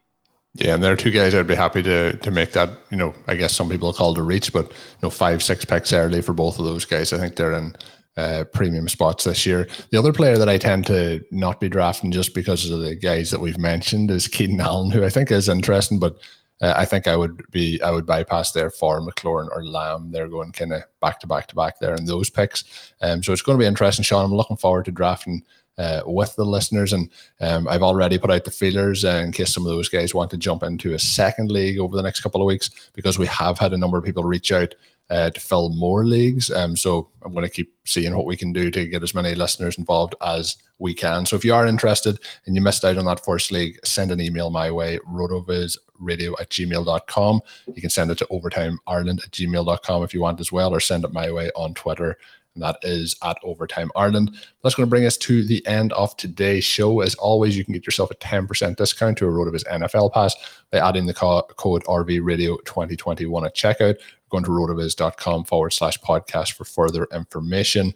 Yeah, 0.55 0.75
and 0.75 0.83
there 0.83 0.93
are 0.93 0.97
two 0.97 1.11
guys 1.11 1.35
I'd 1.35 1.47
be 1.47 1.55
happy 1.55 1.83
to 1.83 2.17
to 2.17 2.31
make 2.31 2.53
that. 2.53 2.71
You 2.91 2.99
know, 2.99 3.15
I 3.27 3.37
guess 3.37 3.55
some 3.55 3.69
people 3.69 3.93
call 3.93 4.13
it 4.13 4.19
a 4.19 4.23
reach, 4.23 4.53
but 4.53 4.69
you 4.71 4.99
know, 5.03 5.11
five 5.11 5.43
six 5.43 5.65
picks 5.65 5.93
early 5.93 6.21
for 6.21 6.35
both 6.35 6.59
of 6.59 6.65
those 6.65 6.85
guys. 6.85 7.13
I 7.13 7.19
think 7.19 7.37
they're 7.37 7.55
in 7.55 7.75
uh, 8.17 8.45
premium 8.53 8.89
spots 8.89 9.25
this 9.25 9.47
year. 9.47 9.67
The 9.91 9.99
other 9.99 10.13
player 10.13 10.37
that 10.37 10.49
I 10.49 10.59
tend 10.59 10.87
to 10.89 11.25
not 11.31 11.61
be 11.61 11.71
drafting 11.71 12.13
just 12.13 12.35
because 12.35 12.71
of 12.71 12.81
the 12.81 12.95
guys 12.95 13.31
that 13.31 13.41
we've 13.41 13.59
mentioned 13.59 14.11
is 14.11 14.29
Keenan 14.29 14.61
Allen, 14.61 14.91
who 14.91 15.05
I 15.05 15.09
think 15.09 15.31
is 15.31 15.49
interesting, 15.49 15.99
but 15.99 16.19
uh, 16.63 16.75
I 16.77 16.85
think 16.85 17.09
I 17.09 17.17
would 17.17 17.43
be 17.51 17.83
I 17.83 17.91
would 17.91 18.07
bypass 18.07 18.53
there 18.53 18.71
for 18.71 19.01
McLaurin 19.01 19.49
or 19.55 19.65
Lamb. 19.65 20.13
They're 20.13 20.29
going 20.29 20.53
kind 20.53 20.73
of 20.73 20.85
back 21.01 21.21
to 21.21 21.27
back 21.27 21.49
to 21.49 21.57
back 21.57 21.81
there 21.81 21.95
in 21.95 22.07
those 22.07 22.31
picks. 22.31 22.65
Um, 23.03 23.23
so 23.23 23.33
it's 23.33 23.43
going 23.43 23.59
to 23.59 23.63
be 23.63 23.69
interesting, 23.69 24.05
Shawn. 24.05 24.25
I'm 24.25 24.35
looking 24.35 24.57
forward 24.57 24.85
to 24.87 24.93
drafting 24.93 25.43
uh, 25.77 26.03
with 26.07 26.37
the 26.37 26.45
listeners, 26.45 26.93
and 26.93 27.11
um, 27.41 27.67
I've 27.67 27.83
already 27.83 28.17
put 28.17 28.31
out 28.31 28.45
the 28.45 28.51
feelers 28.51 29.05
uh, 29.05 29.23
in 29.25 29.33
case 29.33 29.53
some 29.53 29.67
of 29.67 29.73
those 29.73 29.89
guys 29.89 30.15
want 30.15 30.31
to 30.31 30.37
jump 30.37 30.63
into 30.63 30.95
a 30.95 30.99
second 30.99 31.51
league 31.51 31.79
over 31.79 31.97
the 31.97 32.03
next 32.03 32.21
couple 32.21 32.41
of 32.41 32.47
weeks 32.47 32.71
because 32.95 33.19
we 33.19 33.27
have 33.27 33.59
had 33.59 33.73
a 33.73 33.79
number 33.79 33.99
of 33.99 34.05
people 34.05 34.23
reach 34.23 34.53
out 34.53 34.75
uh, 35.13 35.29
to 35.31 35.41
fill 35.41 35.69
more 35.69 36.07
leagues. 36.07 36.51
Um, 36.51 36.75
so 36.75 37.11
I'm 37.23 37.33
going 37.33 37.45
to 37.45 37.51
keep 37.51 37.75
seeing 37.85 38.17
what 38.17 38.25
we 38.25 38.37
can 38.37 38.51
do 38.53 38.71
to 38.71 38.87
get 38.87 39.03
as 39.03 39.15
many 39.15 39.35
listeners 39.35 39.77
involved 39.77 40.15
as 40.23 40.57
we 40.79 40.95
can. 40.95 41.27
So 41.27 41.37
if 41.37 41.45
you 41.45 41.55
are 41.55 41.67
interested 41.67 42.19
and 42.47 42.57
you 42.57 42.63
missed 42.63 42.83
out 42.83 42.97
on 42.97 43.05
that 43.05 43.23
first 43.23 43.53
league, 43.53 43.79
send 43.85 44.11
an 44.11 44.23
email 44.23 44.49
my 44.49 44.71
way, 44.71 44.99
rotovizradio 45.07 46.33
at 46.41 46.49
gmail.com. 46.49 47.41
You 47.75 47.81
can 47.83 47.91
send 47.91 48.11
it 48.11 48.19
to 48.19 48.27
overtime 48.31 48.79
ireland 48.87 49.21
at 49.23 49.31
gmail.com 49.33 50.03
if 50.03 50.15
you 50.15 50.23
want 50.23 50.41
as 50.41 50.51
well, 50.51 50.75
or 50.75 50.81
send 50.81 51.05
it 51.05 51.13
my 51.13 51.31
way 51.31 51.51
on 51.55 51.75
Twitter 51.75 52.17
and 52.55 52.63
that 52.63 52.77
is 52.83 53.17
at 53.23 53.39
Overtime 53.43 53.91
Ireland. 53.97 54.37
That's 54.63 54.75
going 54.75 54.87
to 54.87 54.91
bring 54.91 55.07
us 55.07 55.17
to 55.19 55.45
the 55.45 55.67
end 55.67 55.93
of 55.95 56.17
today's 56.17 56.65
show. 56.65 57.01
As 57.01 57.15
always, 57.17 57.57
you 57.57 57.65
can 57.65 57.73
get 57.73 57.87
yourself 57.87 58.11
a 58.11 58.15
10% 58.17 58.77
discount 58.77 59.19
to 59.19 59.27
a 59.27 59.31
RotoViz 59.31 59.67
NFL 59.69 60.13
pass 60.13 60.35
by 60.71 60.79
adding 60.79 61.07
the 61.07 61.15
co- 61.15 61.43
code 61.57 61.85
RVRadio2021 61.85 63.47
at 63.47 63.57
checkout. 63.57 63.97
Going 64.31 64.45
to 64.45 64.51
rotoviz.com 64.51 65.45
forward 65.45 65.71
slash 65.71 65.99
podcast 66.01 66.53
for 66.53 66.65
further 66.65 67.07
information. 67.13 67.95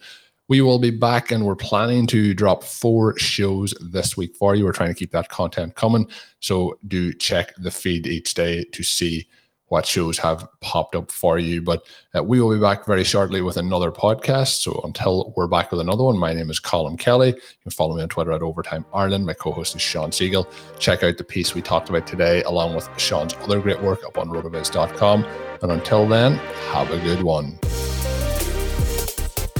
We 0.48 0.60
will 0.60 0.78
be 0.78 0.90
back 0.90 1.32
and 1.32 1.44
we're 1.44 1.56
planning 1.56 2.06
to 2.08 2.32
drop 2.32 2.62
four 2.62 3.18
shows 3.18 3.74
this 3.80 4.16
week 4.16 4.36
for 4.36 4.54
you. 4.54 4.64
We're 4.64 4.72
trying 4.72 4.90
to 4.90 4.98
keep 4.98 5.10
that 5.10 5.28
content 5.28 5.74
coming. 5.74 6.08
So 6.40 6.78
do 6.86 7.12
check 7.12 7.52
the 7.56 7.70
feed 7.70 8.06
each 8.06 8.34
day 8.34 8.64
to 8.64 8.82
see 8.84 9.26
what 9.68 9.86
shows 9.86 10.18
have 10.18 10.48
popped 10.60 10.94
up 10.94 11.10
for 11.10 11.38
you. 11.38 11.60
But 11.60 11.84
uh, 12.16 12.22
we 12.22 12.40
will 12.40 12.54
be 12.54 12.60
back 12.60 12.86
very 12.86 13.04
shortly 13.04 13.42
with 13.42 13.56
another 13.56 13.90
podcast. 13.90 14.62
So 14.62 14.80
until 14.84 15.32
we're 15.36 15.48
back 15.48 15.70
with 15.70 15.80
another 15.80 16.04
one, 16.04 16.18
my 16.18 16.32
name 16.32 16.50
is 16.50 16.60
Colm 16.60 16.98
Kelly. 16.98 17.28
You 17.28 17.62
can 17.62 17.72
follow 17.72 17.96
me 17.96 18.02
on 18.02 18.08
Twitter 18.08 18.32
at 18.32 18.42
Overtime 18.42 18.84
Ireland. 18.94 19.26
My 19.26 19.34
co 19.34 19.52
host 19.52 19.74
is 19.74 19.82
Shawn 19.82 20.10
Siegele. 20.10 20.50
Check 20.78 21.02
out 21.02 21.18
the 21.18 21.24
piece 21.24 21.54
we 21.54 21.62
talked 21.62 21.88
about 21.88 22.06
today, 22.06 22.42
along 22.44 22.74
with 22.74 22.88
Shawn's 22.98 23.34
other 23.34 23.60
great 23.60 23.82
work 23.82 24.04
up 24.04 24.18
on 24.18 24.28
rotoviz.com. 24.28 25.24
And 25.62 25.72
until 25.72 26.06
then, 26.06 26.34
have 26.72 26.90
a 26.90 26.98
good 26.98 27.22
one. 27.22 27.58